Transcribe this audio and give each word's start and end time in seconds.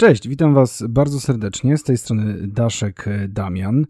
Cześć, 0.00 0.28
witam 0.28 0.54
Was 0.54 0.84
bardzo 0.88 1.20
serdecznie. 1.20 1.78
Z 1.78 1.82
tej 1.82 1.98
strony 1.98 2.46
Daszek 2.46 3.08
e, 3.08 3.28
Damian. 3.28 3.86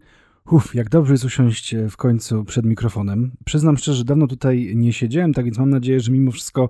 Uf, 0.51 0.75
jak 0.75 0.89
dobrze 0.89 1.13
jest 1.13 1.25
usiąść 1.25 1.73
e, 1.73 1.89
w 1.89 1.97
końcu 1.97 2.43
przed 2.43 2.65
mikrofonem. 2.65 3.31
Przyznam 3.45 3.77
szczerze, 3.77 3.97
że 3.97 4.03
dawno 4.03 4.27
tutaj 4.27 4.71
nie 4.75 4.93
siedziałem, 4.93 5.33
tak 5.33 5.45
więc 5.45 5.57
mam 5.57 5.69
nadzieję, 5.69 5.99
że 5.99 6.11
mimo 6.11 6.31
wszystko 6.31 6.69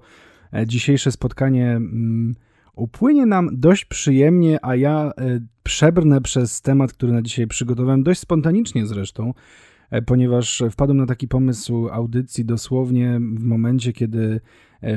e, 0.53 0.67
dzisiejsze 0.67 1.11
spotkanie 1.11 1.71
mm, 1.71 2.35
upłynie 2.75 3.25
nam 3.25 3.49
dość 3.53 3.85
przyjemnie, 3.85 4.65
a 4.65 4.75
ja 4.75 5.11
przebrnę 5.63 6.21
przez 6.21 6.61
temat, 6.61 6.93
który 6.93 7.11
na 7.11 7.21
dzisiaj 7.21 7.47
przygotowałem, 7.47 8.03
dość 8.03 8.19
spontanicznie 8.19 8.85
zresztą, 8.85 9.33
ponieważ 10.05 10.63
wpadłem 10.71 10.97
na 10.97 11.05
taki 11.05 11.27
pomysł 11.27 11.89
audycji 11.91 12.45
dosłownie 12.45 13.19
w 13.35 13.43
momencie, 13.43 13.93
kiedy 13.93 14.41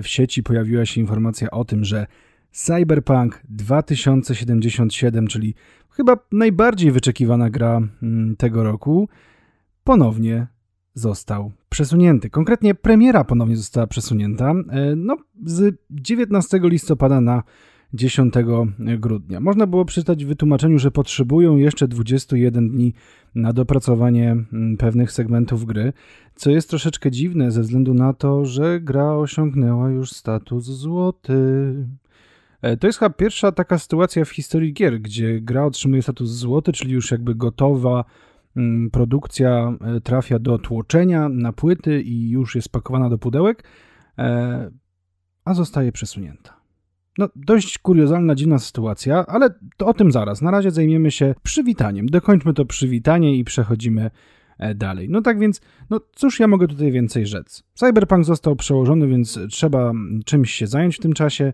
w 0.03 0.09
sieci 0.09 0.43
pojawiła 0.43 0.87
się 0.87 1.01
informacja 1.01 1.51
o 1.51 1.65
tym, 1.65 1.85
że 1.85 2.07
Cyberpunk 2.53 3.43
2077, 3.49 5.27
czyli 5.27 5.55
chyba 5.91 6.17
najbardziej 6.33 6.91
wyczekiwana 6.91 7.51
gra 7.51 7.81
mm, 8.03 8.37
tego 8.37 8.63
roku, 8.63 9.09
ponownie 9.85 10.47
został 10.95 11.53
przesunięty. 11.69 12.31
Konkretnie 12.31 12.75
premiera 12.75 13.25
ponownie 13.25 13.57
została 13.57 13.87
przesunięta 13.87 14.51
e, 14.51 14.97
no, 14.97 15.17
z 15.45 15.77
19 15.91 16.61
listopada 16.63 17.21
na 17.21 17.43
10 17.95 18.35
grudnia. 18.99 19.41
Można 19.41 19.67
było 19.67 19.85
przeczytać 19.85 20.25
w 20.25 20.29
wytłumaczeniu, 20.29 20.79
że 20.79 20.91
potrzebują 20.91 21.57
jeszcze 21.57 21.89
21 21.89 22.71
dni 22.71 22.95
na 23.35 23.53
dopracowanie 23.53 24.31
mm, 24.31 24.77
pewnych 24.77 25.13
segmentów 25.13 25.65
gry, 25.65 25.93
co 26.35 26.51
jest 26.51 26.71
troszeczkę 26.71 27.11
dziwne 27.11 27.51
ze 27.51 27.63
względu 27.63 27.95
na 27.95 28.13
to, 28.13 28.45
że 28.45 28.81
gra 28.81 29.13
osiągnęła 29.13 29.91
już 29.91 30.11
status 30.11 30.65
złoty. 30.65 31.35
E, 32.63 32.77
to 32.77 32.87
jest 32.87 32.99
chyba 32.99 33.11
pierwsza 33.11 33.53
taka 33.53 33.79
sytuacja 33.79 34.25
w 34.25 34.31
historii 34.31 34.73
gier, 34.73 35.01
gdzie 35.01 35.41
gra 35.41 35.65
otrzymuje 35.65 36.03
status 36.03 36.31
złoty, 36.31 36.73
czyli 36.73 36.93
już 36.93 37.11
jakby 37.11 37.35
gotowa 37.35 38.05
mm, 38.57 38.91
produkcja 38.91 39.73
e, 39.81 40.01
trafia 40.01 40.39
do 40.39 40.59
tłoczenia 40.59 41.29
na 41.29 41.53
płyty 41.53 42.03
i 42.03 42.31
już 42.31 42.55
jest 42.55 42.69
pakowana 42.69 43.11
do 43.11 43.19
pudełek, 43.19 43.65
e, 44.19 44.71
a 45.45 45.55
zostaje 45.55 45.93
przesunięta. 45.93 46.63
No, 47.19 47.29
dość 47.37 47.79
kuriozalna, 47.79 48.35
dziwna 48.35 48.59
sytuacja, 48.59 49.27
ale 49.27 49.51
to 49.77 49.87
o 49.87 49.95
tym 49.95 50.13
zaraz. 50.13 50.43
Na 50.43 50.51
razie 50.51 50.71
zajmiemy 50.71 51.11
się 51.11 51.35
przywitaniem. 51.43 52.07
Dokończmy 52.07 52.55
to 52.55 52.65
przywitanie 52.65 53.37
i 53.37 53.45
przechodzimy 53.45 54.11
dalej. 54.75 55.09
No 55.11 55.23
tak 55.23 55.39
więc, 55.39 55.61
no 55.91 56.01
cóż 56.15 56.41
ja 56.41 56.47
mogę 56.47 56.69
tutaj 56.69 56.93
więcej 56.93 57.27
rzec? 57.27 57.63
Cyberpunk 57.75 58.25
został 58.25 58.57
przełożony, 58.57 59.09
więc 59.09 59.39
trzeba 59.51 59.93
czymś 60.25 60.55
się 60.55 60.67
zająć 60.67 60.97
w 60.97 61.01
tym 61.01 61.13
czasie. 61.13 61.53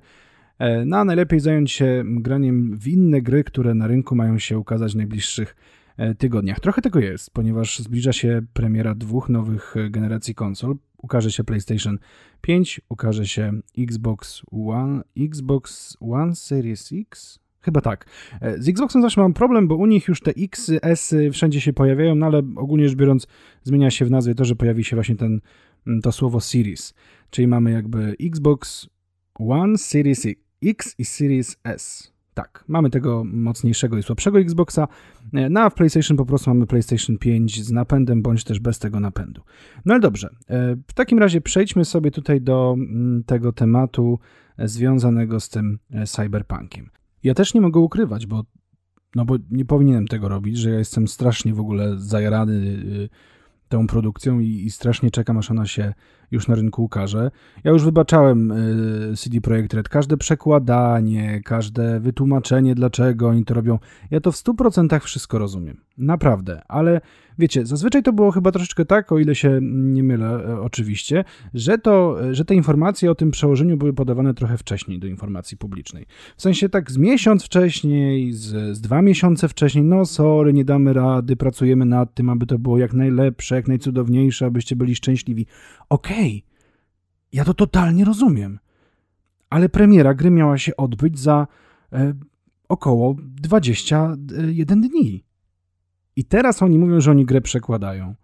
E, 0.58 0.84
no 0.84 0.96
a 0.96 1.04
najlepiej 1.04 1.40
zająć 1.40 1.72
się 1.72 2.04
graniem 2.06 2.78
w 2.78 2.88
inne 2.88 3.22
gry, 3.22 3.44
które 3.44 3.74
na 3.74 3.86
rynku 3.86 4.16
mają 4.16 4.38
się 4.38 4.58
ukazać 4.58 4.92
w 4.92 4.96
najbliższych 4.96 5.56
e, 5.96 6.14
tygodniach. 6.14 6.60
Trochę 6.60 6.82
tego 6.82 6.98
jest, 7.00 7.30
ponieważ 7.30 7.78
zbliża 7.78 8.12
się 8.12 8.42
premiera 8.52 8.94
dwóch 8.94 9.28
nowych 9.28 9.76
e, 9.76 9.90
generacji 9.90 10.34
konsol. 10.34 10.76
Ukaże 10.96 11.32
się 11.32 11.44
PlayStation 11.44 11.98
5, 12.40 12.80
ukaże 12.88 13.26
się 13.26 13.52
Xbox 13.78 14.42
One, 14.52 15.02
Xbox 15.18 15.96
One 16.00 16.34
Series 16.34 16.90
X, 16.92 17.38
Chyba 17.60 17.80
tak. 17.80 18.06
Z 18.58 18.68
Xboxem 18.68 19.02
zawsze 19.02 19.20
mam 19.20 19.34
problem, 19.34 19.68
bo 19.68 19.76
u 19.76 19.86
nich 19.86 20.08
już 20.08 20.20
te 20.20 20.30
X, 20.30 20.70
S 20.82 21.14
wszędzie 21.32 21.60
się 21.60 21.72
pojawiają, 21.72 22.14
no 22.14 22.26
ale 22.26 22.38
ogólnie 22.38 22.88
rzecz 22.88 22.98
biorąc 22.98 23.26
zmienia 23.62 23.90
się 23.90 24.04
w 24.04 24.10
nazwie 24.10 24.34
to, 24.34 24.44
że 24.44 24.56
pojawi 24.56 24.84
się 24.84 24.96
właśnie 24.96 25.16
ten, 25.16 25.40
to 26.02 26.12
słowo 26.12 26.40
Series. 26.40 26.94
Czyli 27.30 27.48
mamy 27.48 27.70
jakby 27.70 28.16
Xbox 28.20 28.88
One 29.34 29.78
Series 29.78 30.26
X 30.62 30.94
i 30.98 31.04
Series 31.04 31.56
S. 31.64 32.12
Tak, 32.34 32.64
mamy 32.68 32.90
tego 32.90 33.24
mocniejszego 33.24 33.98
i 33.98 34.02
słabszego 34.02 34.40
Xboxa, 34.40 34.88
e, 35.32 35.50
no 35.50 35.60
a 35.60 35.70
w 35.70 35.74
PlayStation 35.74 36.16
po 36.16 36.26
prostu 36.26 36.50
mamy 36.50 36.66
PlayStation 36.66 37.18
5 37.18 37.64
z 37.64 37.72
napędem, 37.72 38.22
bądź 38.22 38.44
też 38.44 38.60
bez 38.60 38.78
tego 38.78 39.00
napędu. 39.00 39.42
No 39.84 39.94
ale 39.94 40.00
dobrze, 40.00 40.28
e, 40.48 40.76
w 40.86 40.92
takim 40.92 41.18
razie 41.18 41.41
przejdźmy 41.41 41.84
sobie 41.84 42.10
tutaj 42.10 42.41
do 42.41 42.74
mm, 42.78 43.24
tego 43.24 43.52
tematu 43.52 44.18
e, 44.56 44.68
związanego 44.68 45.41
z 45.41 45.48
tym 45.48 45.78
cyberpunkiem. 46.06 46.91
Ja 47.22 47.34
też 47.34 47.54
nie 47.54 47.60
mogę 47.60 47.80
ukrywać, 47.80 48.26
bo, 48.26 48.44
no 49.14 49.24
bo 49.24 49.36
nie 49.50 49.64
powinienem 49.64 50.08
tego 50.08 50.28
robić, 50.28 50.58
że 50.58 50.70
ja 50.70 50.78
jestem 50.78 51.08
strasznie 51.08 51.54
w 51.54 51.60
ogóle 51.60 51.98
zajarany 51.98 52.54
y, 52.54 53.08
tą 53.68 53.86
produkcją 53.86 54.41
i, 54.41 54.48
i, 54.48 54.70
strasznie 54.70 55.10
czekam, 55.10 55.38
aż 55.38 55.50
ona 55.50 55.66
się 55.66 55.94
już 56.31 56.49
na 56.49 56.55
rynku 56.55 56.84
ukaże. 56.84 57.31
Ja 57.65 57.71
już 57.71 57.84
wybaczałem 57.84 58.53
y, 58.53 59.16
CD 59.16 59.41
Projekt 59.41 59.75
Red 59.75 59.89
każde 59.89 60.16
przekładanie, 60.16 61.41
każde 61.44 62.00
wytłumaczenie, 62.00 62.75
dlaczego 62.75 63.28
oni 63.28 63.44
to 63.44 63.55
robią. 63.55 63.78
Ja 64.11 64.21
to 64.21 64.33
w 64.33 64.37
100% 64.37 65.00
wszystko 65.00 65.39
rozumiem. 65.39 65.81
Naprawdę, 65.99 66.62
ale 66.69 67.00
wiecie, 67.39 67.66
zazwyczaj 67.66 68.03
to 68.03 68.12
było 68.12 68.31
chyba 68.31 68.53
troszeczkę 68.53 68.84
tak, 68.84 69.12
o 69.12 69.19
ile 69.19 69.34
się 69.34 69.59
nie 69.62 70.03
mylę 70.03 70.27
e, 70.27 70.61
oczywiście, 70.61 71.25
że, 71.55 71.78
to, 71.78 72.16
że 72.34 72.45
te 72.45 72.55
informacje 72.55 73.10
o 73.10 73.15
tym 73.15 73.31
przełożeniu 73.31 73.77
były 73.77 73.93
podawane 73.93 74.34
trochę 74.34 74.59
wcześniej 74.59 74.99
do 74.99 75.06
informacji 75.06 75.56
publicznej. 75.56 76.06
W 76.37 76.43
sensie 76.43 76.69
tak 76.69 76.91
z 76.91 76.97
miesiąc 76.97 77.45
wcześniej, 77.45 78.33
z, 78.33 78.77
z 78.77 78.81
dwa 78.81 79.03
miesiące 79.03 79.49
wcześniej, 79.49 79.84
no 79.84 80.06
sorry, 80.06 80.53
nie 80.53 80.65
damy 80.65 80.93
rady, 80.93 81.37
pracujemy 81.37 81.84
nad 81.84 82.15
tym, 82.15 82.31
aby 82.31 82.47
to 82.47 82.59
było 82.59 82.78
jak 82.78 82.93
najlepsze, 82.93 83.55
jak 83.55 83.69
najcudowniejsze, 83.69 84.47
abyście 84.47 84.77
byli 84.77 84.95
szczęśliwi. 84.95 85.47
Okej, 85.89 86.17
okay, 86.18 86.42
ja 87.32 87.44
to 87.44 87.54
totalnie 87.54 88.04
rozumiem. 88.04 88.58
Ale 89.50 89.68
premiera 89.68 90.14
gry 90.14 90.30
miała 90.30 90.58
się 90.58 90.76
odbyć 90.76 91.18
za 91.18 91.46
e, 91.92 92.14
około 92.68 93.16
21 93.18 94.80
dni. 94.80 95.24
I 96.16 96.24
teraz 96.24 96.62
oni 96.62 96.78
mówią, 96.78 97.00
że 97.00 97.10
oni 97.10 97.24
grę 97.24 97.40
przekładają. 97.40 98.14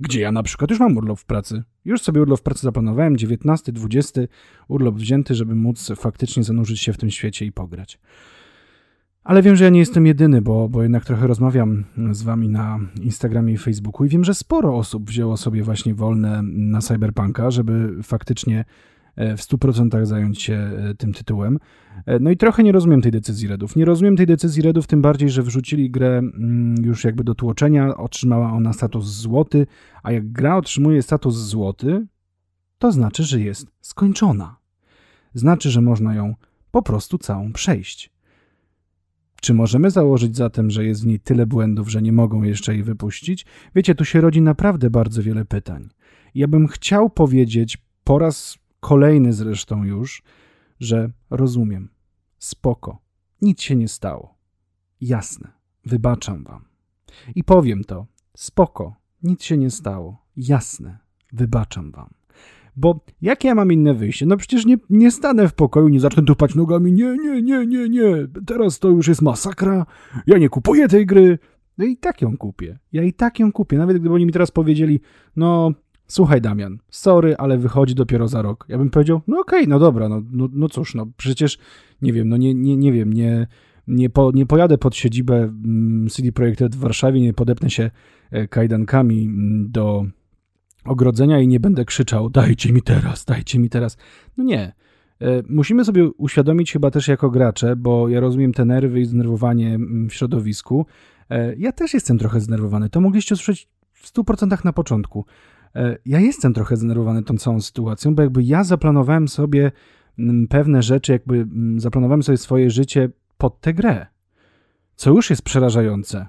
Gdzie 0.00 0.20
ja 0.20 0.32
na 0.32 0.42
przykład 0.42 0.70
już 0.70 0.80
mam 0.80 0.96
urlop 0.96 1.20
w 1.20 1.24
pracy. 1.24 1.62
Już 1.84 2.00
sobie 2.00 2.22
urlop 2.22 2.40
w 2.40 2.42
pracy 2.42 2.62
zaplanowałem, 2.62 3.16
19, 3.16 3.72
20 3.72 4.20
urlop 4.68 4.94
wzięty, 4.94 5.34
żeby 5.34 5.54
móc 5.54 5.92
faktycznie 5.96 6.44
zanurzyć 6.44 6.80
się 6.80 6.92
w 6.92 6.98
tym 6.98 7.10
świecie 7.10 7.46
i 7.46 7.52
pograć. 7.52 7.98
Ale 9.24 9.42
wiem, 9.42 9.56
że 9.56 9.64
ja 9.64 9.70
nie 9.70 9.78
jestem 9.78 10.06
jedyny, 10.06 10.42
bo, 10.42 10.68
bo 10.68 10.82
jednak 10.82 11.04
trochę 11.04 11.26
rozmawiam 11.26 11.84
z 12.12 12.22
wami 12.22 12.48
na 12.48 12.78
Instagramie 13.02 13.52
i 13.52 13.58
Facebooku 13.58 14.06
i 14.06 14.08
wiem, 14.08 14.24
że 14.24 14.34
sporo 14.34 14.76
osób 14.76 15.08
wzięło 15.08 15.36
sobie 15.36 15.62
właśnie 15.62 15.94
wolne 15.94 16.42
na 16.42 16.80
Cyberpunka, 16.80 17.50
żeby 17.50 18.02
faktycznie 18.02 18.64
E, 19.16 19.36
w 19.36 19.40
100% 19.40 20.06
zająć 20.06 20.42
się 20.42 20.54
e, 20.54 20.94
tym 20.94 21.12
tytułem. 21.12 21.58
E, 22.06 22.18
no 22.18 22.30
i 22.30 22.36
trochę 22.36 22.62
nie 22.62 22.72
rozumiem 22.72 23.02
tej 23.02 23.12
decyzji 23.12 23.48
Redów. 23.48 23.76
Nie 23.76 23.84
rozumiem 23.84 24.16
tej 24.16 24.26
decyzji 24.26 24.62
Redów, 24.62 24.86
tym 24.86 25.02
bardziej, 25.02 25.30
że 25.30 25.42
wrzucili 25.42 25.90
grę 25.90 26.18
mm, 26.18 26.84
już 26.84 27.04
jakby 27.04 27.24
do 27.24 27.34
tłoczenia, 27.34 27.96
otrzymała 27.96 28.52
ona 28.52 28.72
status 28.72 29.06
złoty, 29.06 29.66
a 30.02 30.12
jak 30.12 30.32
gra 30.32 30.56
otrzymuje 30.56 31.02
status 31.02 31.36
złoty, 31.36 32.06
to 32.78 32.92
znaczy, 32.92 33.24
że 33.24 33.40
jest 33.40 33.66
skończona. 33.80 34.56
Znaczy, 35.34 35.70
że 35.70 35.80
można 35.80 36.14
ją 36.14 36.34
po 36.70 36.82
prostu 36.82 37.18
całą 37.18 37.52
przejść. 37.52 38.13
Czy 39.44 39.54
możemy 39.54 39.90
założyć 39.90 40.36
zatem, 40.36 40.70
że 40.70 40.84
jest 40.84 41.02
w 41.02 41.06
niej 41.06 41.20
tyle 41.20 41.46
błędów, 41.46 41.88
że 41.88 42.02
nie 42.02 42.12
mogą 42.12 42.42
jeszcze 42.42 42.74
jej 42.74 42.82
wypuścić? 42.82 43.46
Wiecie, 43.74 43.94
tu 43.94 44.04
się 44.04 44.20
rodzi 44.20 44.42
naprawdę 44.42 44.90
bardzo 44.90 45.22
wiele 45.22 45.44
pytań. 45.44 45.88
Ja 46.34 46.48
bym 46.48 46.68
chciał 46.68 47.10
powiedzieć 47.10 47.78
po 48.04 48.18
raz 48.18 48.58
kolejny 48.80 49.32
zresztą 49.32 49.84
już, 49.84 50.22
że 50.80 51.10
rozumiem, 51.30 51.88
spoko, 52.38 52.98
nic 53.42 53.62
się 53.62 53.76
nie 53.76 53.88
stało. 53.88 54.38
Jasne, 55.00 55.52
wybaczam 55.84 56.44
wam. 56.44 56.64
I 57.34 57.44
powiem 57.44 57.84
to, 57.84 58.06
spoko, 58.36 58.96
nic 59.22 59.42
się 59.42 59.56
nie 59.56 59.70
stało. 59.70 60.26
Jasne, 60.36 60.98
wybaczam 61.32 61.90
wam. 61.90 62.10
Bo 62.76 63.00
jakie 63.22 63.48
ja 63.48 63.54
mam 63.54 63.72
inne 63.72 63.94
wyjście? 63.94 64.26
No 64.26 64.36
przecież 64.36 64.66
nie, 64.66 64.76
nie 64.90 65.10
stanę 65.10 65.48
w 65.48 65.54
pokoju, 65.54 65.88
nie 65.88 66.00
zacznę 66.00 66.22
tupać 66.22 66.54
nogami. 66.54 66.92
Nie, 66.92 67.16
nie, 67.16 67.42
nie, 67.42 67.66
nie, 67.66 67.88
nie. 67.88 68.28
Teraz 68.46 68.78
to 68.78 68.88
już 68.88 69.08
jest 69.08 69.22
masakra. 69.22 69.86
Ja 70.26 70.38
nie 70.38 70.48
kupuję 70.48 70.88
tej 70.88 71.06
gry. 71.06 71.38
No 71.78 71.84
i 71.84 71.96
tak 71.96 72.22
ją 72.22 72.36
kupię. 72.36 72.78
Ja 72.92 73.02
i 73.02 73.12
tak 73.12 73.38
ją 73.38 73.52
kupię. 73.52 73.78
Nawet 73.78 73.96
gdyby 73.96 74.14
oni 74.14 74.26
mi 74.26 74.32
teraz 74.32 74.50
powiedzieli, 74.50 75.00
no 75.36 75.72
Słuchaj, 76.06 76.40
Damian, 76.40 76.78
sorry, 76.90 77.36
ale 77.36 77.58
wychodzi 77.58 77.94
dopiero 77.94 78.28
za 78.28 78.42
rok. 78.42 78.66
Ja 78.68 78.78
bym 78.78 78.90
powiedział, 78.90 79.20
no 79.26 79.40
okej, 79.40 79.60
okay, 79.60 79.70
no 79.70 79.78
dobra, 79.78 80.08
no, 80.08 80.22
no, 80.30 80.48
no 80.52 80.68
cóż, 80.68 80.94
no 80.94 81.06
przecież 81.16 81.58
nie 82.02 82.12
wiem, 82.12 82.28
no 82.28 82.36
nie, 82.36 82.54
nie, 82.54 82.76
nie 82.76 82.92
wiem, 82.92 83.12
nie, 83.12 83.46
nie, 83.88 84.10
po, 84.10 84.30
nie 84.34 84.46
pojadę 84.46 84.78
pod 84.78 84.96
siedzibę 84.96 85.36
mm, 85.36 86.08
CD 86.08 86.32
Projekt 86.32 86.62
w 86.62 86.78
Warszawie, 86.78 87.20
nie 87.20 87.32
podepnę 87.32 87.70
się 87.70 87.90
e, 88.30 88.48
kajdankami 88.48 89.24
mm, 89.24 89.70
do 89.70 90.06
ogrodzenia 90.84 91.40
i 91.40 91.48
nie 91.48 91.60
będę 91.60 91.84
krzyczał, 91.84 92.30
dajcie 92.30 92.72
mi 92.72 92.82
teraz, 92.82 93.24
dajcie 93.24 93.58
mi 93.58 93.70
teraz. 93.70 93.96
No 94.36 94.44
nie. 94.44 94.72
E, 95.20 95.42
musimy 95.48 95.84
sobie 95.84 96.08
uświadomić 96.08 96.72
chyba 96.72 96.90
też 96.90 97.08
jako 97.08 97.30
gracze, 97.30 97.76
bo 97.76 98.08
ja 98.08 98.20
rozumiem 98.20 98.52
te 98.52 98.64
nerwy 98.64 99.00
i 99.00 99.04
zdenerwowanie 99.04 99.74
mm, 99.74 100.08
w 100.08 100.14
środowisku. 100.14 100.86
E, 101.30 101.54
ja 101.56 101.72
też 101.72 101.94
jestem 101.94 102.18
trochę 102.18 102.40
zdenerwowany. 102.40 102.90
To 102.90 103.00
mogliście 103.00 103.34
usłyszeć 103.34 103.68
w 103.92 104.12
100% 104.12 104.64
na 104.64 104.72
początku. 104.72 105.24
E, 105.74 105.98
ja 106.06 106.20
jestem 106.20 106.54
trochę 106.54 106.76
zdenerwowany 106.76 107.22
tą 107.22 107.36
całą 107.36 107.60
sytuacją, 107.60 108.14
bo 108.14 108.22
jakby 108.22 108.42
ja 108.42 108.64
zaplanowałem 108.64 109.28
sobie 109.28 109.72
mm, 110.18 110.48
pewne 110.48 110.82
rzeczy, 110.82 111.12
jakby 111.12 111.34
mm, 111.36 111.80
zaplanowałem 111.80 112.22
sobie 112.22 112.38
swoje 112.38 112.70
życie 112.70 113.10
pod 113.38 113.60
tę 113.60 113.74
grę. 113.74 114.06
Co 114.96 115.10
już 115.10 115.30
jest 115.30 115.42
przerażające. 115.42 116.26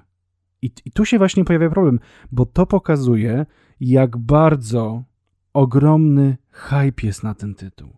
I, 0.62 0.70
I 0.84 0.90
tu 0.90 1.04
się 1.04 1.18
właśnie 1.18 1.44
pojawia 1.44 1.70
problem, 1.70 2.00
bo 2.32 2.46
to 2.46 2.66
pokazuje, 2.66 3.46
jak 3.80 4.16
bardzo 4.16 5.02
ogromny 5.52 6.36
hype 6.50 7.06
jest 7.06 7.22
na 7.22 7.34
ten 7.34 7.54
tytuł. 7.54 7.88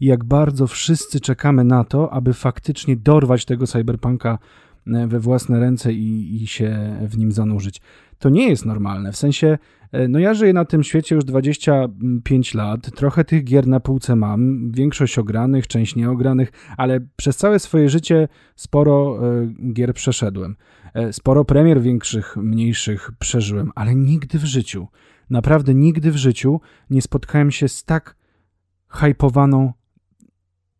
I 0.00 0.06
jak 0.06 0.24
bardzo 0.24 0.66
wszyscy 0.66 1.20
czekamy 1.20 1.64
na 1.64 1.84
to, 1.84 2.12
aby 2.12 2.34
faktycznie 2.34 2.96
dorwać 2.96 3.44
tego 3.44 3.66
cyberpunka 3.66 4.38
e, 4.86 5.06
we 5.06 5.20
własne 5.20 5.60
ręce 5.60 5.92
i, 5.92 6.42
i 6.42 6.46
się 6.46 6.96
w 7.02 7.18
nim 7.18 7.32
zanurzyć. 7.32 7.80
To 8.18 8.28
nie 8.28 8.48
jest 8.48 8.66
normalne. 8.66 9.12
W 9.12 9.16
sensie, 9.16 9.58
e, 9.92 10.08
no 10.08 10.18
ja 10.18 10.34
żyję 10.34 10.52
na 10.52 10.64
tym 10.64 10.82
świecie 10.82 11.14
już 11.14 11.24
25 11.24 12.54
lat, 12.54 12.90
trochę 12.94 13.24
tych 13.24 13.44
gier 13.44 13.66
na 13.66 13.80
półce 13.80 14.16
mam, 14.16 14.70
większość 14.70 15.18
ogranych, 15.18 15.66
część 15.66 15.96
nieogranych, 15.96 16.52
ale 16.76 17.00
przez 17.16 17.36
całe 17.36 17.58
swoje 17.58 17.88
życie 17.88 18.28
sporo 18.56 19.18
e, 19.22 19.72
gier 19.72 19.94
przeszedłem. 19.94 20.56
Sporo 21.12 21.44
premier 21.44 21.80
większych, 21.82 22.36
mniejszych 22.36 23.10
przeżyłem, 23.18 23.72
ale 23.74 23.94
nigdy 23.94 24.38
w 24.38 24.44
życiu 24.44 24.88
Naprawdę 25.30 25.74
nigdy 25.74 26.12
w 26.12 26.16
życiu 26.16 26.60
nie 26.90 27.02
spotkałem 27.02 27.50
się 27.50 27.68
z 27.68 27.84
tak 27.84 28.16
hypowaną 28.88 29.72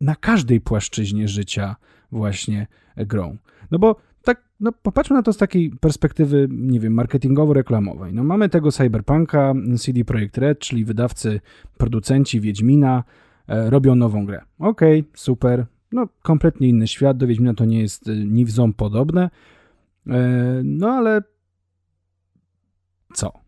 na 0.00 0.16
każdej 0.16 0.60
płaszczyźnie 0.60 1.28
życia 1.28 1.76
właśnie 2.12 2.66
grą. 2.96 3.36
No 3.70 3.78
bo 3.78 3.96
tak, 4.24 4.48
no 4.60 4.72
popatrzmy 4.72 5.16
na 5.16 5.22
to 5.22 5.32
z 5.32 5.36
takiej 5.36 5.70
perspektywy, 5.70 6.48
nie 6.50 6.80
wiem, 6.80 6.94
marketingowo-reklamowej. 6.94 8.12
No 8.12 8.24
mamy 8.24 8.48
tego 8.48 8.72
Cyberpunka, 8.72 9.54
CD 9.78 10.04
Projekt 10.04 10.38
Red, 10.38 10.58
czyli 10.58 10.84
wydawcy, 10.84 11.40
producenci 11.76 12.40
Wiedźmina, 12.40 13.04
e, 13.48 13.70
robią 13.70 13.94
nową 13.94 14.26
grę. 14.26 14.40
Okej, 14.58 15.00
okay, 15.00 15.12
super, 15.14 15.66
no 15.92 16.08
kompletnie 16.22 16.68
inny 16.68 16.88
świat, 16.88 17.16
do 17.16 17.26
Wiedźmina 17.26 17.54
to 17.54 17.64
nie 17.64 17.80
jest 17.80 18.08
e, 18.08 18.16
ni 18.16 18.46
podobne, 18.76 19.30
e, 20.06 20.60
no 20.64 20.90
ale 20.90 21.22
co? 23.14 23.47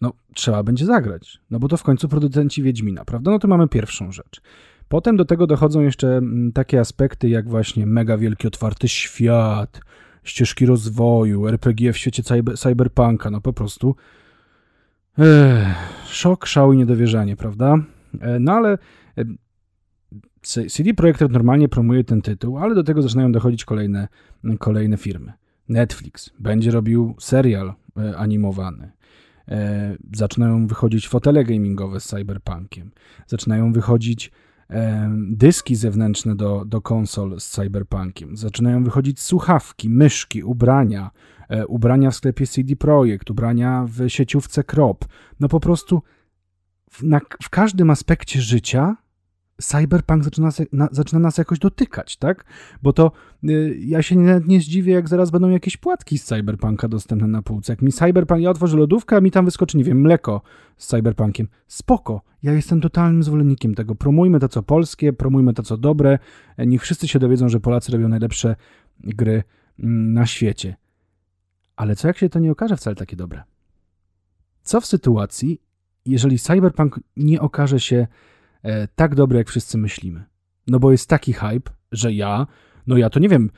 No 0.00 0.12
trzeba 0.34 0.62
będzie 0.62 0.86
zagrać, 0.86 1.40
no 1.50 1.58
bo 1.58 1.68
to 1.68 1.76
w 1.76 1.82
końcu 1.82 2.08
producenci 2.08 2.62
Wiedźmina, 2.62 3.04
prawda? 3.04 3.30
No 3.30 3.38
to 3.38 3.48
mamy 3.48 3.68
pierwszą 3.68 4.12
rzecz. 4.12 4.40
Potem 4.88 5.16
do 5.16 5.24
tego 5.24 5.46
dochodzą 5.46 5.80
jeszcze 5.80 6.16
mm, 6.16 6.52
takie 6.52 6.80
aspekty 6.80 7.28
jak 7.28 7.48
właśnie 7.48 7.86
mega 7.86 8.16
wielki 8.18 8.46
otwarty 8.46 8.88
świat, 8.88 9.80
ścieżki 10.24 10.66
rozwoju, 10.66 11.48
RPG 11.48 11.92
w 11.92 11.98
świecie 11.98 12.22
cyber, 12.22 12.58
cyberpunka, 12.58 13.30
no 13.30 13.40
po 13.40 13.52
prostu 13.52 13.96
ech, 15.18 16.06
szok, 16.06 16.46
szał 16.46 16.72
i 16.72 16.76
niedowierzanie, 16.76 17.36
prawda? 17.36 17.76
E, 18.20 18.38
no 18.40 18.52
ale 18.52 18.78
e, 19.18 19.24
CD 20.68 20.94
Projekt 20.94 21.20
normalnie 21.20 21.68
promuje 21.68 22.04
ten 22.04 22.22
tytuł, 22.22 22.58
ale 22.58 22.74
do 22.74 22.84
tego 22.84 23.02
zaczynają 23.02 23.32
dochodzić 23.32 23.64
kolejne, 23.64 24.08
kolejne 24.58 24.96
firmy. 24.96 25.32
Netflix 25.68 26.30
będzie 26.38 26.70
robił 26.70 27.14
serial 27.18 27.74
e, 27.96 28.16
animowany. 28.16 28.92
E, 29.48 29.96
zaczynają 30.16 30.66
wychodzić 30.66 31.08
fotele 31.08 31.44
gamingowe 31.44 32.00
z 32.00 32.04
cyberpunkiem, 32.04 32.90
zaczynają 33.26 33.72
wychodzić 33.72 34.32
e, 34.70 35.10
dyski 35.30 35.76
zewnętrzne 35.76 36.36
do, 36.36 36.64
do 36.64 36.80
konsol 36.80 37.40
z 37.40 37.50
cyberpunkiem, 37.50 38.36
zaczynają 38.36 38.84
wychodzić 38.84 39.20
słuchawki, 39.20 39.90
myszki, 39.90 40.42
ubrania, 40.42 41.10
e, 41.48 41.66
ubrania 41.66 42.10
w 42.10 42.16
sklepie 42.16 42.46
CD 42.46 42.76
Projekt, 42.76 43.30
ubrania 43.30 43.86
w 43.88 44.08
sieciówce 44.08 44.64
Krop. 44.64 45.04
No 45.40 45.48
po 45.48 45.60
prostu 45.60 46.02
w, 46.90 47.02
na, 47.02 47.20
w 47.42 47.50
każdym 47.50 47.90
aspekcie 47.90 48.42
życia 48.42 48.96
cyberpunk 49.62 50.24
zaczyna, 50.24 50.50
na, 50.72 50.88
zaczyna 50.92 51.20
nas 51.20 51.38
jakoś 51.38 51.58
dotykać, 51.58 52.16
tak? 52.16 52.44
Bo 52.82 52.92
to 52.92 53.12
y, 53.44 53.76
ja 53.80 54.02
się 54.02 54.16
nie, 54.16 54.40
nie 54.46 54.60
zdziwię, 54.60 54.92
jak 54.92 55.08
zaraz 55.08 55.30
będą 55.30 55.50
jakieś 55.50 55.76
płatki 55.76 56.18
z 56.18 56.24
cyberpunka 56.24 56.88
dostępne 56.88 57.28
na 57.28 57.42
półce. 57.42 57.72
Jak 57.72 57.82
mi 57.82 57.92
cyberpunk, 57.92 58.42
ja 58.42 58.50
otworzę 58.50 58.76
lodówkę, 58.76 59.16
a 59.16 59.20
mi 59.20 59.30
tam 59.30 59.44
wyskoczy, 59.44 59.78
nie 59.78 59.84
wiem, 59.84 60.00
mleko 60.00 60.42
z 60.76 60.86
cyberpunkiem. 60.86 61.48
Spoko, 61.66 62.22
ja 62.42 62.52
jestem 62.52 62.80
totalnym 62.80 63.22
zwolennikiem 63.22 63.74
tego. 63.74 63.94
Promujmy 63.94 64.40
to, 64.40 64.48
co 64.48 64.62
polskie, 64.62 65.12
promujmy 65.12 65.52
to, 65.54 65.62
co 65.62 65.76
dobre. 65.76 66.18
Niech 66.58 66.82
wszyscy 66.82 67.08
się 67.08 67.18
dowiedzą, 67.18 67.48
że 67.48 67.60
Polacy 67.60 67.92
robią 67.92 68.08
najlepsze 68.08 68.56
gry 69.00 69.42
mm, 69.78 70.12
na 70.12 70.26
świecie. 70.26 70.76
Ale 71.76 71.96
co 71.96 72.08
jak 72.08 72.18
się 72.18 72.28
to 72.28 72.38
nie 72.38 72.52
okaże 72.52 72.76
wcale 72.76 72.96
takie 72.96 73.16
dobre? 73.16 73.42
Co 74.62 74.80
w 74.80 74.86
sytuacji, 74.86 75.60
jeżeli 76.06 76.38
cyberpunk 76.38 77.00
nie 77.16 77.40
okaże 77.40 77.80
się 77.80 77.96
e, 77.96 78.06
tak 78.94 79.14
dobre, 79.14 79.38
jak 79.38 79.48
wszyscy 79.48 79.78
myślimy. 79.78 80.24
No 80.66 80.78
bo 80.80 80.92
jest 80.92 81.08
taki 81.08 81.32
hype, 81.32 81.70
że 81.92 82.12
ja, 82.12 82.46
no 82.86 82.96
ja 82.96 83.10
to 83.10 83.20
nie 83.20 83.28
wiem, 83.28 83.50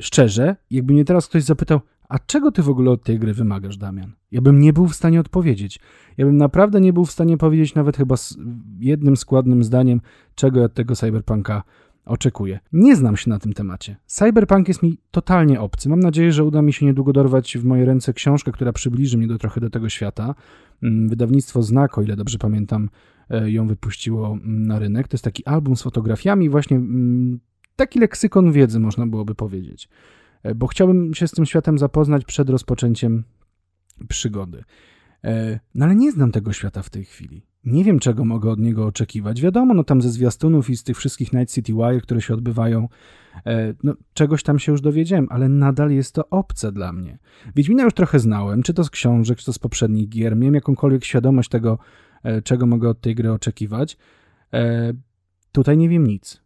szczerze, 0.00 0.56
jakby 0.70 0.92
mnie 0.92 1.04
teraz 1.04 1.28
ktoś 1.28 1.42
zapytał, 1.42 1.80
a 2.08 2.18
czego 2.18 2.52
ty 2.52 2.62
w 2.62 2.68
ogóle 2.68 2.90
od 2.90 3.04
tej 3.04 3.18
gry 3.18 3.34
wymagasz, 3.34 3.76
Damian? 3.76 4.12
Ja 4.30 4.40
bym 4.40 4.60
nie 4.60 4.72
był 4.72 4.88
w 4.88 4.94
stanie 4.94 5.20
odpowiedzieć. 5.20 5.80
Ja 6.16 6.26
bym 6.26 6.36
naprawdę 6.36 6.80
nie 6.80 6.92
był 6.92 7.04
w 7.04 7.10
stanie 7.10 7.36
powiedzieć 7.36 7.74
nawet 7.74 7.96
chyba 7.96 8.14
jednym 8.78 9.16
składnym 9.16 9.64
zdaniem, 9.64 10.00
czego 10.34 10.60
ja 10.60 10.66
od 10.66 10.74
tego 10.74 10.96
cyberpunka 10.96 11.62
oczekuję. 12.04 12.60
Nie 12.72 12.96
znam 12.96 13.16
się 13.16 13.30
na 13.30 13.38
tym 13.38 13.52
temacie. 13.52 13.96
Cyberpunk 14.06 14.68
jest 14.68 14.82
mi 14.82 14.98
totalnie 15.10 15.60
obcy. 15.60 15.88
Mam 15.88 16.00
nadzieję, 16.00 16.32
że 16.32 16.44
uda 16.44 16.62
mi 16.62 16.72
się 16.72 16.86
niedługo 16.86 17.12
dorwać 17.12 17.58
w 17.58 17.64
moje 17.64 17.84
ręce 17.84 18.12
książkę, 18.12 18.52
która 18.52 18.72
przybliży 18.72 19.18
mnie 19.18 19.26
do 19.26 19.38
trochę 19.38 19.60
do 19.60 19.70
tego 19.70 19.88
świata. 19.88 20.34
Mm, 20.82 21.08
wydawnictwo 21.08 21.62
Znak, 21.62 21.98
o 21.98 22.02
ile 22.02 22.16
dobrze 22.16 22.38
pamiętam, 22.38 22.88
E, 23.21 23.21
ją 23.46 23.66
wypuściło 23.66 24.28
mm, 24.28 24.66
na 24.66 24.78
rynek. 24.78 25.08
To 25.08 25.14
jest 25.14 25.24
taki 25.24 25.46
album 25.46 25.76
z 25.76 25.82
fotografiami, 25.82 26.50
właśnie 26.50 26.76
mm, 26.76 27.40
taki 27.76 28.00
leksykon 28.00 28.52
wiedzy, 28.52 28.80
można 28.80 29.06
byłoby 29.06 29.34
powiedzieć. 29.34 29.88
E, 30.42 30.54
bo 30.54 30.66
chciałbym 30.66 31.14
się 31.14 31.28
z 31.28 31.30
tym 31.30 31.46
światem 31.46 31.78
zapoznać 31.78 32.24
przed 32.24 32.50
rozpoczęciem 32.50 33.24
przygody. 34.08 34.64
E, 35.24 35.60
no 35.74 35.84
ale 35.84 35.94
nie 35.94 36.12
znam 36.12 36.32
tego 36.32 36.52
świata 36.52 36.82
w 36.82 36.90
tej 36.90 37.04
chwili. 37.04 37.46
Nie 37.64 37.84
wiem, 37.84 37.98
czego 37.98 38.24
mogę 38.24 38.50
od 38.50 38.58
niego 38.58 38.86
oczekiwać. 38.86 39.40
Wiadomo, 39.40 39.74
no 39.74 39.84
tam 39.84 40.02
ze 40.02 40.10
zwiastunów 40.10 40.70
i 40.70 40.76
z 40.76 40.84
tych 40.84 40.96
wszystkich 40.96 41.32
Night 41.32 41.54
City 41.54 41.72
Wire, 41.72 42.00
które 42.00 42.20
się 42.20 42.34
odbywają, 42.34 42.88
no 43.82 43.94
czegoś 44.14 44.42
tam 44.42 44.58
się 44.58 44.72
już 44.72 44.80
dowiedziałem, 44.80 45.26
ale 45.30 45.48
nadal 45.48 45.90
jest 45.90 46.14
to 46.14 46.28
obce 46.28 46.72
dla 46.72 46.92
mnie. 46.92 47.18
Wiedźmina 47.56 47.82
już 47.82 47.94
trochę 47.94 48.18
znałem, 48.18 48.62
czy 48.62 48.74
to 48.74 48.84
z 48.84 48.90
książek, 48.90 49.38
czy 49.38 49.46
to 49.46 49.52
z 49.52 49.58
poprzednich 49.58 50.08
gier. 50.08 50.36
Miałem 50.36 50.54
jakąkolwiek 50.54 51.04
świadomość 51.04 51.48
tego, 51.48 51.78
E, 52.11 52.11
czego 52.44 52.66
mogę 52.66 52.88
od 52.88 53.00
tej 53.00 53.14
gry 53.14 53.32
oczekiwać. 53.32 53.96
E, 54.52 54.92
tutaj 55.52 55.76
nie 55.76 55.88
wiem 55.88 56.06
nic, 56.06 56.42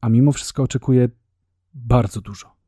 a 0.00 0.08
mimo 0.08 0.32
wszystko 0.32 0.62
oczekuję 0.62 1.08
bardzo 1.74 2.20
dużo. 2.20 2.58